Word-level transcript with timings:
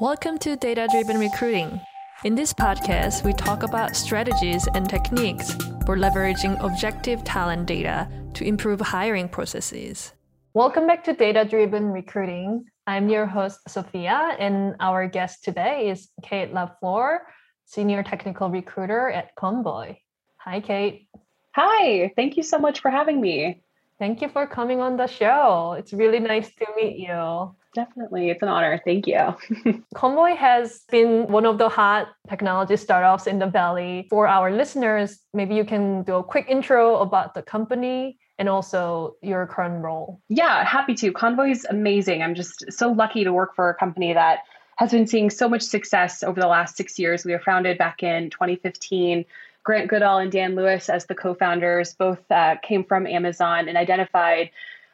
Welcome 0.00 0.38
to 0.38 0.54
Data 0.54 0.86
Driven 0.92 1.18
Recruiting. 1.18 1.80
In 2.22 2.36
this 2.36 2.52
podcast, 2.52 3.24
we 3.24 3.32
talk 3.32 3.64
about 3.64 3.96
strategies 3.96 4.68
and 4.74 4.88
techniques 4.88 5.54
for 5.84 5.96
leveraging 5.96 6.62
objective 6.62 7.24
talent 7.24 7.66
data 7.66 8.08
to 8.34 8.44
improve 8.44 8.78
hiring 8.78 9.28
processes. 9.28 10.12
Welcome 10.54 10.86
back 10.86 11.02
to 11.02 11.14
Data 11.14 11.44
Driven 11.44 11.86
Recruiting. 11.86 12.66
I'm 12.86 13.08
your 13.08 13.26
host, 13.26 13.58
Sophia, 13.68 14.36
and 14.38 14.76
our 14.78 15.08
guest 15.08 15.42
today 15.42 15.90
is 15.90 16.10
Kate 16.22 16.54
LaFleur, 16.54 17.18
Senior 17.64 18.04
Technical 18.04 18.50
Recruiter 18.50 19.10
at 19.10 19.34
Convoy. 19.34 19.96
Hi, 20.36 20.60
Kate. 20.60 21.08
Hi, 21.56 22.12
thank 22.14 22.36
you 22.36 22.44
so 22.44 22.60
much 22.60 22.78
for 22.78 22.90
having 22.92 23.20
me. 23.20 23.64
Thank 23.98 24.22
you 24.22 24.28
for 24.28 24.46
coming 24.46 24.78
on 24.78 24.96
the 24.96 25.08
show. 25.08 25.74
It's 25.76 25.92
really 25.92 26.20
nice 26.20 26.54
to 26.54 26.66
meet 26.76 26.98
you. 27.00 27.56
Definitely. 27.74 28.30
It's 28.30 28.42
an 28.42 28.48
honor. 28.48 28.80
Thank 28.84 29.06
you. 29.06 29.36
Convoy 29.94 30.34
has 30.34 30.82
been 30.90 31.26
one 31.26 31.44
of 31.44 31.58
the 31.58 31.68
hot 31.68 32.08
technology 32.28 32.76
startups 32.76 33.26
in 33.26 33.38
the 33.38 33.46
Valley. 33.46 34.06
For 34.10 34.26
our 34.26 34.50
listeners, 34.50 35.18
maybe 35.34 35.54
you 35.54 35.64
can 35.64 36.02
do 36.02 36.16
a 36.16 36.24
quick 36.24 36.46
intro 36.48 36.96
about 36.96 37.34
the 37.34 37.42
company 37.42 38.18
and 38.38 38.48
also 38.48 39.16
your 39.22 39.46
current 39.46 39.82
role. 39.82 40.20
Yeah, 40.28 40.64
happy 40.64 40.94
to. 40.94 41.12
Convoy 41.12 41.50
is 41.50 41.66
amazing. 41.68 42.22
I'm 42.22 42.34
just 42.34 42.72
so 42.72 42.90
lucky 42.90 43.24
to 43.24 43.32
work 43.32 43.54
for 43.54 43.68
a 43.68 43.74
company 43.74 44.12
that 44.12 44.40
has 44.76 44.92
been 44.92 45.06
seeing 45.06 45.28
so 45.28 45.48
much 45.48 45.62
success 45.62 46.22
over 46.22 46.40
the 46.40 46.46
last 46.46 46.76
six 46.76 46.98
years. 46.98 47.24
We 47.24 47.32
were 47.32 47.40
founded 47.40 47.78
back 47.78 48.02
in 48.02 48.30
2015. 48.30 49.24
Grant 49.64 49.90
Goodale 49.90 50.18
and 50.18 50.32
Dan 50.32 50.54
Lewis, 50.54 50.88
as 50.88 51.06
the 51.06 51.14
co 51.14 51.34
founders, 51.34 51.94
both 51.94 52.20
uh, 52.30 52.56
came 52.62 52.84
from 52.84 53.06
Amazon 53.06 53.68
and 53.68 53.76
identified 53.76 54.50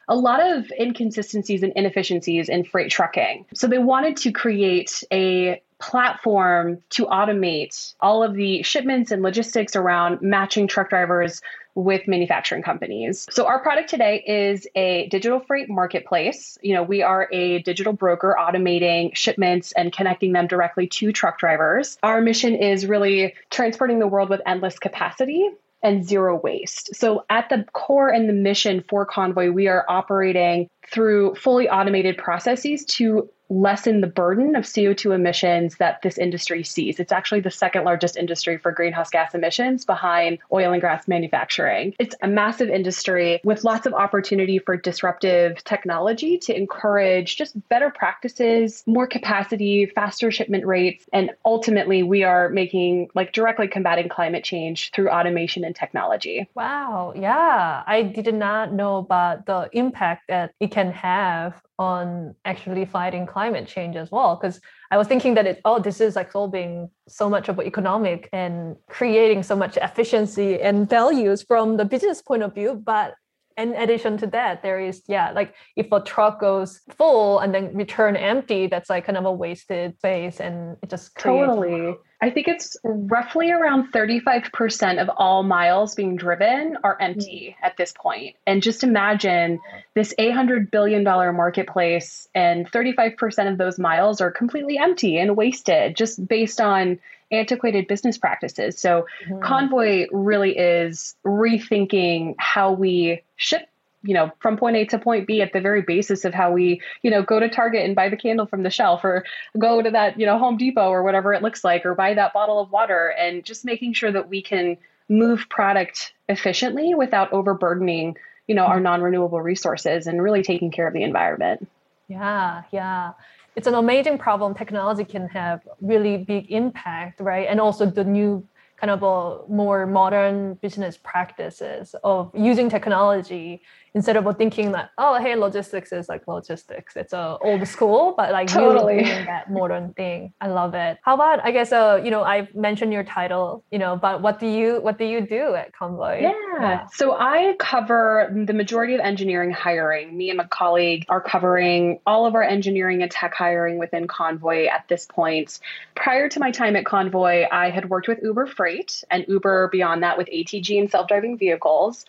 a 0.07 0.15
lot 0.15 0.41
of 0.41 0.71
inconsistencies 0.79 1.63
and 1.63 1.73
inefficiencies 1.75 2.49
in 2.49 2.63
freight 2.63 2.91
trucking. 2.91 3.45
So 3.53 3.67
they 3.67 3.77
wanted 3.77 4.17
to 4.17 4.31
create 4.31 5.03
a 5.11 5.61
platform 5.79 6.81
to 6.89 7.05
automate 7.05 7.93
all 7.99 8.23
of 8.23 8.33
the 8.33 8.63
shipments 8.63 9.11
and 9.11 9.21
logistics 9.21 9.75
around 9.75 10.21
matching 10.21 10.67
truck 10.67 10.89
drivers 10.89 11.41
with 11.75 12.07
manufacturing 12.07 12.63
companies. 12.63 13.27
So 13.29 13.45
our 13.45 13.59
product 13.59 13.89
today 13.89 14.23
is 14.25 14.65
a 14.75 15.07
digital 15.09 15.41
freight 15.41 15.69
marketplace. 15.69 16.57
You 16.61 16.73
know, 16.73 16.83
we 16.83 17.03
are 17.03 17.27
a 17.33 17.59
digital 17.59 17.91
broker 17.91 18.35
automating 18.39 19.13
shipments 19.15 19.73
and 19.73 19.91
connecting 19.91 20.31
them 20.31 20.47
directly 20.47 20.87
to 20.87 21.11
truck 21.11 21.37
drivers. 21.37 21.97
Our 22.01 22.21
mission 22.21 22.55
is 22.55 22.85
really 22.85 23.35
transporting 23.49 23.99
the 23.99 24.07
world 24.07 24.29
with 24.29 24.39
endless 24.45 24.79
capacity 24.79 25.49
and 25.85 26.03
zero 26.03 26.39
waste. 26.41 26.95
So, 26.95 27.25
at 27.29 27.49
the 27.49 27.63
core 27.73 28.09
and 28.09 28.27
the 28.27 28.33
mission 28.33 28.83
for 28.89 29.05
Convoy, 29.05 29.51
we 29.51 29.67
are 29.67 29.85
operating 29.87 30.67
through 30.89 31.35
fully 31.35 31.69
automated 31.69 32.17
processes 32.17 32.85
to 32.85 33.29
lessen 33.49 34.01
the 34.01 34.07
burden 34.07 34.55
of 34.55 34.63
CO2 34.63 35.13
emissions 35.13 35.77
that 35.77 36.01
this 36.01 36.17
industry 36.17 36.63
sees. 36.63 36.99
It's 36.99 37.11
actually 37.11 37.41
the 37.41 37.51
second 37.51 37.83
largest 37.83 38.17
industry 38.17 38.57
for 38.57 38.71
greenhouse 38.71 39.09
gas 39.09 39.35
emissions 39.35 39.85
behind 39.85 40.39
oil 40.51 40.73
and 40.73 40.81
gas 40.81 41.07
manufacturing. 41.07 41.93
It's 41.99 42.15
a 42.21 42.27
massive 42.27 42.69
industry 42.69 43.39
with 43.43 43.63
lots 43.63 43.85
of 43.85 43.93
opportunity 43.93 44.59
for 44.59 44.77
disruptive 44.77 45.63
technology 45.63 46.37
to 46.39 46.55
encourage 46.55 47.37
just 47.37 47.55
better 47.69 47.91
practices, 47.91 48.83
more 48.87 49.07
capacity, 49.07 49.85
faster 49.85 50.31
shipment 50.31 50.65
rates, 50.65 51.05
and 51.13 51.31
ultimately 51.45 52.03
we 52.03 52.23
are 52.23 52.49
making 52.49 53.09
like 53.13 53.31
directly 53.31 53.67
combating 53.67 54.09
climate 54.09 54.43
change 54.43 54.91
through 54.91 55.09
automation 55.09 55.63
and 55.63 55.75
technology. 55.75 56.47
Wow, 56.55 57.13
yeah. 57.15 57.83
I 57.85 58.01
did 58.01 58.33
not 58.33 58.73
know 58.73 58.97
about 58.97 59.45
the 59.45 59.69
impact 59.71 60.27
that 60.29 60.53
it 60.59 60.71
can 60.75 60.91
have 60.91 61.61
on 61.79 62.35
actually 62.43 62.85
fighting 62.85 63.25
climate 63.25 63.65
change 63.75 63.95
as 64.03 64.11
well. 64.15 64.31
Because 64.35 64.59
i 64.91 64.97
was 64.97 65.07
thinking 65.11 65.33
that 65.35 65.47
it 65.51 65.57
oh 65.67 65.79
this 65.87 65.99
is 66.05 66.15
like 66.19 66.31
solving 66.37 66.71
so 67.19 67.25
much 67.35 67.45
of 67.49 67.55
economic 67.71 68.19
and 68.43 68.75
creating 68.97 69.41
so 69.51 69.55
much 69.63 69.75
efficiency 69.87 70.49
and 70.67 70.89
values 70.97 71.39
from 71.49 71.77
the 71.79 71.85
business 71.93 72.21
point 72.29 72.43
of 72.43 72.53
view. 72.53 72.71
But 72.93 73.09
in 73.57 73.69
addition 73.83 74.17
to 74.21 74.27
that 74.37 74.61
there 74.65 74.79
is 74.89 74.97
yeah 75.07 75.27
like 75.39 75.51
if 75.81 75.87
a 75.97 76.01
truck 76.11 76.35
goes 76.47 76.69
full 76.97 77.39
and 77.39 77.49
then 77.55 77.65
return 77.83 78.13
empty 78.17 78.67
that's 78.67 78.89
like 78.89 79.05
kind 79.07 79.17
of 79.21 79.25
a 79.25 79.35
wasted 79.43 79.95
space 79.99 80.37
and 80.45 80.55
it 80.83 80.89
just 80.89 81.07
totally 81.15 81.95
I 82.25 82.31
think 82.31 82.47
it's 82.47 82.75
roughly 82.83 83.51
around 83.51 83.91
35% 83.91 84.99
of 84.99 85.11
all 85.15 85.43
miles 85.43 85.93
being 85.93 86.15
driven 86.15 86.75
are 86.83 86.97
empty 86.99 87.55
mm. 87.55 87.63
at 87.63 87.77
this 87.77 87.93
point. 87.95 88.35
And 88.47 88.63
just 88.63 88.83
imagine 88.83 89.59
this 89.93 90.11
$800 90.17 90.71
billion 90.71 91.03
marketplace, 91.03 92.27
and 92.33 92.71
35% 92.71 93.51
of 93.51 93.59
those 93.59 93.77
miles 93.77 94.21
are 94.21 94.31
completely 94.31 94.79
empty 94.79 95.19
and 95.19 95.37
wasted 95.37 95.95
just 95.95 96.27
based 96.27 96.59
on 96.59 96.97
antiquated 97.31 97.87
business 97.87 98.17
practices. 98.17 98.79
So, 98.79 99.05
mm. 99.29 99.39
Convoy 99.43 100.07
really 100.11 100.57
is 100.57 101.15
rethinking 101.23 102.33
how 102.39 102.71
we 102.71 103.21
ship 103.35 103.69
you 104.05 104.13
know, 104.13 104.31
from 104.39 104.57
point 104.57 104.75
A 104.77 104.85
to 104.85 104.99
point 104.99 105.27
B 105.27 105.41
at 105.41 105.53
the 105.53 105.61
very 105.61 105.81
basis 105.81 106.25
of 106.25 106.33
how 106.33 106.51
we, 106.51 106.81
you 107.01 107.11
know, 107.11 107.23
go 107.23 107.39
to 107.39 107.49
Target 107.49 107.85
and 107.85 107.95
buy 107.95 108.09
the 108.09 108.17
candle 108.17 108.45
from 108.45 108.63
the 108.63 108.69
shelf 108.69 109.03
or 109.03 109.25
go 109.57 109.81
to 109.81 109.91
that, 109.91 110.19
you 110.19 110.25
know, 110.25 110.37
Home 110.37 110.57
Depot 110.57 110.89
or 110.89 111.03
whatever 111.03 111.33
it 111.33 111.41
looks 111.41 111.63
like 111.63 111.85
or 111.85 111.95
buy 111.95 112.13
that 112.13 112.33
bottle 112.33 112.59
of 112.59 112.71
water 112.71 113.13
and 113.19 113.43
just 113.43 113.65
making 113.65 113.93
sure 113.93 114.11
that 114.11 114.29
we 114.29 114.41
can 114.41 114.77
move 115.09 115.47
product 115.49 116.13
efficiently 116.29 116.95
without 116.95 117.31
overburdening, 117.33 118.15
you 118.47 118.55
know, 118.55 118.63
our 118.63 118.75
mm-hmm. 118.75 118.83
non-renewable 118.83 119.41
resources 119.41 120.07
and 120.07 120.21
really 120.21 120.43
taking 120.43 120.71
care 120.71 120.87
of 120.87 120.93
the 120.93 121.03
environment. 121.03 121.67
Yeah, 122.07 122.63
yeah. 122.71 123.13
It's 123.55 123.67
an 123.67 123.73
amazing 123.73 124.17
problem. 124.17 124.53
Technology 124.53 125.05
can 125.05 125.29
have 125.29 125.61
really 125.81 126.17
big 126.17 126.51
impact, 126.51 127.19
right? 127.21 127.47
And 127.49 127.61
also 127.61 127.85
the 127.85 128.03
new 128.03 128.45
kind 128.77 128.91
of 128.91 129.03
a 129.03 129.47
more 129.47 129.85
modern 129.85 130.55
business 130.55 130.97
practices 130.97 131.95
of 132.03 132.31
using 132.35 132.69
technology 132.69 133.61
instead 133.95 134.17
of 134.17 134.37
thinking 134.37 134.73
that 134.73 134.91
oh 134.97 135.17
hey 135.21 135.35
logistics 135.35 135.93
is 135.93 136.09
like 136.09 136.27
logistics. 136.27 136.97
It's 136.97 137.13
a 137.13 137.37
old 137.41 137.65
school 137.65 138.13
but 138.17 138.31
like 138.31 138.49
totally. 138.49 139.03
that 139.03 139.49
modern 139.49 139.93
thing. 139.93 140.33
I 140.41 140.47
love 140.49 140.75
it. 140.75 140.97
How 141.01 141.15
about 141.15 141.43
i 141.43 141.51
guess 141.51 141.71
uh 141.71 142.01
you 142.03 142.11
know 142.11 142.23
i've 142.23 142.53
mentioned 142.53 142.91
your 142.91 143.05
title 143.05 143.63
you 143.71 143.79
know 143.79 143.95
but 143.95 144.21
what 144.21 144.39
do 144.39 144.47
you 144.47 144.81
what 144.81 144.97
do 144.97 145.05
you 145.05 145.21
do 145.21 145.55
at 145.55 145.73
convoy? 145.73 146.21
Yeah. 146.21 146.33
yeah. 146.59 146.85
So 146.93 147.15
i 147.17 147.55
cover 147.57 148.29
the 148.45 148.53
majority 148.53 148.93
of 148.93 148.99
engineering 148.99 149.51
hiring. 149.51 150.15
Me 150.17 150.29
and 150.29 150.37
my 150.37 150.47
colleague 150.47 151.05
are 151.07 151.21
covering 151.21 151.99
all 152.05 152.25
of 152.25 152.35
our 152.35 152.43
engineering 152.43 153.01
and 153.01 153.09
tech 153.09 153.33
hiring 153.33 153.77
within 153.77 154.07
convoy 154.07 154.65
at 154.65 154.85
this 154.89 155.05
point. 155.05 155.59
Prior 155.95 156.27
to 156.27 156.39
my 156.41 156.51
time 156.51 156.75
at 156.75 156.85
convoy 156.85 157.45
i 157.49 157.69
had 157.69 157.89
worked 157.89 158.09
with 158.09 158.19
uber 158.21 158.45
freight 158.45 158.64
and 159.09 159.25
uber 159.27 159.69
beyond 159.71 160.03
that 160.03 160.17
with 160.17 160.27
atg 160.27 160.79
and 160.79 160.89
self-driving 160.89 161.37
vehicles 161.37 162.05